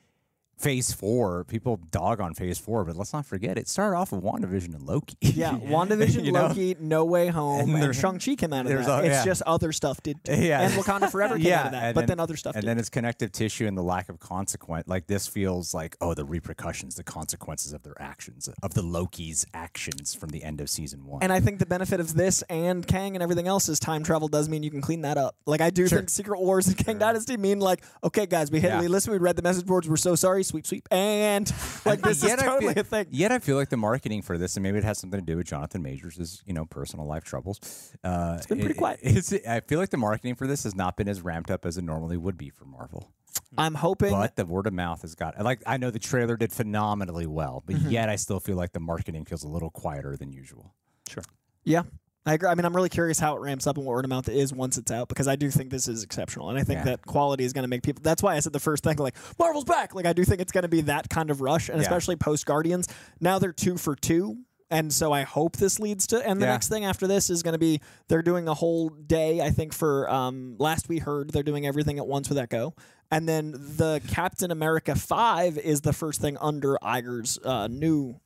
phase 0.59 0.93
four 0.93 1.45
people 1.45 1.79
dog 1.91 2.21
on 2.21 2.35
phase 2.35 2.59
four 2.59 2.85
but 2.85 2.97
let's 2.97 3.13
not 3.13 3.25
forget 3.25 3.57
it 3.57 3.69
started 3.69 3.97
off 3.97 4.11
with 4.11 4.23
wandavision 4.23 4.75
and 4.75 4.83
loki 4.83 5.17
Yeah, 5.21 5.53
WandaVision, 5.59 6.25
You 6.25 6.33
know? 6.33 6.49
Loki, 6.49 6.77
No 6.81 7.05
Way 7.05 7.29
Home, 7.29 7.75
And 7.75 7.85
and, 7.85 7.95
Shang-Chi 7.95 8.35
came 8.35 8.53
out 8.53 8.67
of 8.67 8.73
that. 8.85 8.89
a- 8.89 9.07
it's 9.07 9.15
yeah. 9.19 9.25
just 9.25 9.43
other 9.43 9.73
stuff 9.73 10.03
did 10.03 10.23
too. 10.25 10.35
Yeah. 10.35 10.63
And 10.63 10.73
Wakanda 10.75 11.11
Forever 11.13 11.39
came 11.39 11.53
out 11.53 11.67
of 11.67 11.73
that, 11.73 11.83
and 11.85 11.95
but 11.95 12.07
then, 12.09 12.19
other 12.21 12.37
stuff 12.37 12.55
and 12.57 12.63
did. 12.63 12.69
then 12.69 12.79
it's 12.79 12.89
connective 12.89 13.31
tissue 13.33 13.67
and 13.67 13.77
the 13.79 13.83
lack 13.83 14.09
of 14.09 14.19
consequence. 14.19 14.89
Like 14.89 15.07
this 15.07 15.27
feels 15.29 15.73
like 15.75 15.97
oh, 16.01 16.15
the 16.15 16.25
repercussions, 16.25 16.97
the 16.97 17.05
consequences 17.05 17.73
of 17.73 17.83
their 17.85 18.01
actions, 18.01 18.49
of 18.63 18.75
the 18.75 18.83
Loki's 18.83 19.47
actions 19.55 20.15
from 20.15 20.31
the 20.31 20.43
end 20.43 20.61
of 20.61 20.69
season 20.69 21.05
one. 21.07 21.23
And 21.23 21.33
I 21.33 21.41
think 21.41 21.59
the 21.61 21.67
benefit 21.67 22.01
of 22.01 22.15
this 22.15 22.43
and 22.51 22.87
Kang 22.87 23.15
and 23.15 23.23
everything 23.23 23.47
else 23.47 23.69
is 23.69 23.79
time 23.79 24.03
travel 24.03 24.29
does 24.29 24.49
mean 24.49 24.63
you 24.63 24.71
can 24.71 24.81
clean 24.81 25.03
that 25.03 25.17
up. 25.19 25.37
Like 25.47 25.61
I 25.61 25.71
do 25.71 25.87
Sure. 25.87 25.99
think 25.99 26.11
Secret 26.11 26.41
Wars 26.41 26.67
and 26.67 26.77
Kang 26.77 26.99
Dynasty 26.99 27.37
mean 27.37 27.61
like, 27.61 27.83
okay, 28.03 28.27
guys, 28.27 28.51
we 28.51 28.61
hit 28.61 28.69
Yeah. 28.71 28.81
listen, 28.81 29.13
we 29.13 29.19
read 29.19 29.37
the 29.37 29.43
message 29.43 29.67
boards, 29.67 29.89
we're 29.89 29.97
so 29.97 30.15
sorry, 30.15 30.43
sweep, 30.49 30.67
sweep, 30.67 30.89
and 30.91 31.51
like 31.85 32.01
this 32.01 32.23
is 32.23 32.29
Yet 32.31 32.41
I 32.41 32.47
totally 32.47 32.75
feel- 32.75 32.81
a 32.81 32.85
thing. 32.85 33.07
Yet 33.11 33.31
I 33.33 33.39
feel 33.39 33.57
like 33.57 33.69
the 33.69 33.77
marketing 33.77 34.23
for 34.23 34.37
this, 34.39 34.57
and 34.57 34.63
maybe 34.63 34.79
it 34.79 34.85
has 34.85 34.99
something 34.99 35.21
to 35.21 35.25
do 35.25 35.37
with 35.37 35.47
Jonathan 35.47 35.83
Majors' 35.83 36.43
you 36.47 36.53
know 36.55 36.65
personal 36.65 37.07
life 37.07 37.25
troubles. 37.25 37.61
Uh, 38.03 38.35
it's 38.39 38.47
been 38.47 38.59
pretty 38.59 38.75
quiet. 38.75 39.01
It's, 39.03 39.33
I 39.47 39.61
feel 39.61 39.79
like 39.79 39.91
the 39.91 39.97
marketing 39.97 40.35
for 40.35 40.47
this 40.47 40.65
has 40.65 40.75
not 40.75 40.97
been 40.97 41.09
as 41.09 41.21
ramped 41.21 41.51
up 41.51 41.65
as 41.65 41.79
it 41.79 41.83
normally 41.85 42.17
would 42.17 42.37
be 42.37 42.51
for 42.51 42.65
Marvel. 42.65 43.13
I'm 43.57 43.75
hoping 43.75 44.11
But 44.11 44.37
the 44.37 44.45
word 44.47 44.67
of 44.67 44.73
mouth 44.73 45.03
has 45.03 45.15
got 45.15 45.39
like 45.43 45.63
I 45.67 45.77
know 45.77 45.91
the 45.91 45.99
trailer 45.99 46.37
did 46.37 46.53
phenomenally 46.53 47.27
well, 47.27 47.63
but 47.67 47.77
Mm-hmm. 47.77 47.91
yet 47.91 48.09
I 48.09 48.17
still 48.17 48.41
feel 48.41 48.57
like 48.57 48.73
the 48.73 48.81
marketing 48.81 49.25
feels 49.25 49.45
a 49.45 49.49
little 49.49 49.71
quieter 49.71 50.17
than 50.17 50.33
usual. 50.33 50.75
Sure. 51.09 51.23
Yeah. 51.65 51.83
I 52.29 52.35
agree. 52.35 52.49
I 52.49 52.55
mean, 52.55 52.65
I'm 52.67 52.77
really 52.77 52.89
curious 52.91 53.19
how 53.19 53.35
it 53.37 53.41
ramps 53.41 53.67
up 53.67 53.77
and 53.79 53.87
what 53.87 53.95
word 53.95 54.05
of 54.05 54.11
mouth 54.11 54.29
is 54.29 54.53
once 54.53 54.77
it's 54.77 54.91
out 54.93 55.09
because 55.09 55.27
I 55.27 55.37
do 55.37 55.51
think 55.51 55.71
this 55.71 55.89
is 55.89 56.03
exceptional, 56.05 56.51
and 56.51 56.59
I 56.59 56.63
think 56.63 56.79
Yeah. 56.81 56.85
that 56.85 57.07
quality 57.07 57.45
is 57.45 57.53
going 57.53 57.63
to 57.65 57.69
make 57.69 57.83
people. 57.83 58.03
That's 58.03 58.23
why 58.23 58.37
I 58.37 58.41
said 58.41 58.53
the 58.53 58.61
first 58.61 58.85
thing, 58.85 58.99
like 58.99 59.15
Marvel's 59.39 59.65
back. 59.65 59.95
Like 59.95 60.07
I 60.07 60.13
do 60.13 60.25
think 60.25 60.41
it's 60.41 60.53
going 60.53 60.63
to 60.63 60.69
be 60.69 60.83
that 60.83 61.09
kind 61.09 61.31
of 61.31 61.41
rush, 61.41 61.69
and 61.69 61.79
Yeah. 61.79 61.83
especially 61.83 62.17
post 62.17 62.45
Guardians. 62.47 62.87
Now 63.21 63.39
they're 63.39 63.53
two 63.53 63.79
for 63.79 63.97
two, 63.97 64.37
and 64.71 64.93
so 64.93 65.11
I 65.13 65.23
hope 65.23 65.57
this 65.57 65.79
leads 65.81 66.07
to. 66.09 66.19
And 66.29 66.39
the 66.41 66.45
Yeah. 66.47 66.53
next 66.53 66.69
thing 66.69 66.85
after 66.85 67.07
this 67.07 67.31
is 67.31 67.43
going 67.43 67.55
to 67.55 67.59
be 67.59 67.81
they're 68.09 68.21
doing 68.23 68.47
a 68.47 68.55
whole 68.55 68.91
day. 68.91 69.41
I 69.41 69.49
think 69.51 69.73
for 69.73 70.09
um, 70.11 70.57
last 70.59 70.89
we 70.89 70.99
heard 70.99 71.31
they're 71.31 71.43
doing 71.43 71.67
everything 71.67 71.99
at 71.99 72.07
once 72.07 72.29
with 72.29 72.37
Echo. 72.37 72.75
And 73.11 73.27
then 73.27 73.53
the 73.53 74.03
Captain 74.07 74.51
America 74.51 74.95
five 74.95 75.57
is 75.57 75.81
the 75.81 75.95
first 75.95 76.21
thing 76.21 76.37
under 76.43 76.77
Iger's 76.83 77.39
uh, 77.43 77.69
new 77.69 78.21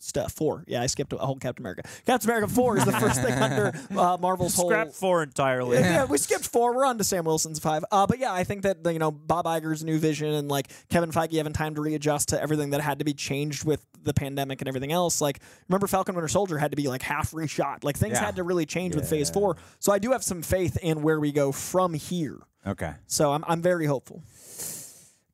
stuff. 0.00 0.32
Four, 0.32 0.64
yeah, 0.66 0.82
I 0.82 0.86
skipped 0.86 1.12
a 1.12 1.18
whole 1.18 1.36
Captain 1.36 1.62
America. 1.62 1.82
Captain 2.06 2.28
America 2.28 2.48
four 2.52 2.76
is 2.76 2.84
the 2.84 2.92
first 2.92 3.22
thing 3.22 3.32
under 3.40 3.72
uh, 3.96 4.16
Marvel's 4.20 4.56
whole. 4.56 4.68
Scrap 4.68 4.92
four 4.92 5.22
entirely. 5.22 5.78
Yeah, 5.78 5.90
yeah, 5.90 6.04
we 6.06 6.18
skipped 6.18 6.46
four. 6.46 6.74
We're 6.74 6.84
on 6.84 6.98
to 6.98 7.04
Sam 7.04 7.24
Wilson's 7.24 7.58
five. 7.58 7.84
Uh, 7.92 8.06
but 8.06 8.18
yeah, 8.18 8.32
I 8.32 8.44
think 8.44 8.62
that 8.62 8.78
you 8.92 8.98
know 8.98 9.10
Bob 9.10 9.44
Iger's 9.44 9.84
new 9.84 9.98
vision 9.98 10.32
and 10.34 10.48
like 10.48 10.70
Kevin 10.88 11.12
Feige 11.12 11.36
having 11.36 11.52
time 11.52 11.74
to 11.76 11.80
readjust 11.80 12.30
to 12.30 12.40
everything 12.42 12.70
that 12.70 12.80
had 12.80 12.98
to 12.98 13.04
be 13.04 13.14
changed 13.14 13.64
with 13.64 13.84
the 14.02 14.14
pandemic 14.14 14.60
and 14.60 14.68
everything 14.68 14.92
else. 14.92 15.20
Like 15.20 15.40
remember 15.68 15.86
Falcon 15.86 16.14
Winter 16.14 16.28
Soldier 16.28 16.58
had 16.58 16.72
to 16.72 16.76
be 16.76 16.88
like 16.88 17.02
half 17.02 17.30
reshot. 17.32 17.84
Like 17.84 17.96
things 17.96 18.14
Yeah. 18.14 18.24
had 18.24 18.36
to 18.36 18.42
really 18.42 18.66
change 18.66 18.94
with 18.94 19.08
Phase 19.08 19.30
Four. 19.30 19.56
So 19.78 19.92
I 19.92 19.98
do 19.98 20.12
have 20.12 20.24
some 20.24 20.42
faith 20.42 20.78
in 20.82 21.02
where 21.02 21.20
we 21.20 21.32
go 21.32 21.52
from 21.52 21.94
here. 21.94 22.38
Okay. 22.66 22.92
So 23.06 23.32
I'm 23.32 23.44
I'm 23.46 23.62
very 23.62 23.86
hopeful. 23.86 24.22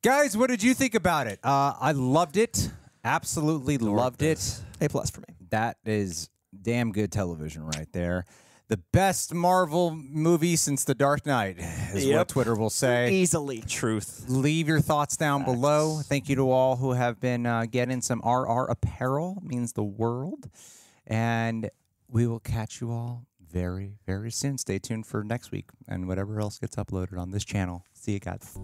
Guys, 0.03 0.37
what 0.37 0.49
did 0.49 0.61
you 0.63 0.73
think 0.73 0.95
about 0.95 1.27
it? 1.27 1.39
Uh, 1.43 1.73
I 1.79 1.91
loved 1.91 2.37
it. 2.37 2.69
Absolutely 3.07 3.77
loved 3.77 4.21
it. 4.21 4.59
A 4.81 4.89
plus 4.89 5.09
for 5.09 5.21
me. 5.21 5.35
That 5.49 5.77
is 5.85 6.29
damn 6.61 6.91
good 6.91 7.11
television 7.11 7.65
right 7.65 7.87
there. 7.93 8.25
The 8.67 8.77
best 8.91 9.33
Marvel 9.33 9.91
movie 9.91 10.57
since 10.57 10.83
The 10.83 10.93
Dark 10.93 11.25
Knight 11.25 11.57
is 11.93 12.05
what 12.05 12.27
Twitter 12.27 12.53
will 12.53 12.69
say. 12.69 13.11
Easily. 13.11 13.61
Truth. 13.61 14.25
Leave 14.27 14.67
your 14.67 14.81
thoughts 14.81 15.15
down 15.15 15.45
below. 15.45 16.01
Thank 16.03 16.27
you 16.27 16.35
to 16.35 16.51
all 16.51 16.75
who 16.75 16.91
have 16.91 17.21
been 17.21 17.45
uh, 17.45 17.65
getting 17.71 18.01
some 18.01 18.21
RR 18.25 18.65
apparel. 18.65 19.41
Means 19.41 19.71
the 19.71 19.85
world. 19.85 20.49
And 21.05 21.69
we 22.09 22.27
will 22.27 22.41
catch 22.41 22.81
you 22.81 22.91
all 22.91 23.25
very, 23.49 23.93
very 24.05 24.31
soon. 24.31 24.57
Stay 24.57 24.79
tuned 24.79 25.07
for 25.07 25.23
next 25.23 25.49
week 25.51 25.69
and 25.87 26.09
whatever 26.09 26.41
else 26.41 26.59
gets 26.59 26.75
uploaded 26.75 27.17
on 27.17 27.31
this 27.31 27.45
channel. 27.45 27.85
See 27.93 28.11
you 28.11 28.19
guys. 28.19 28.57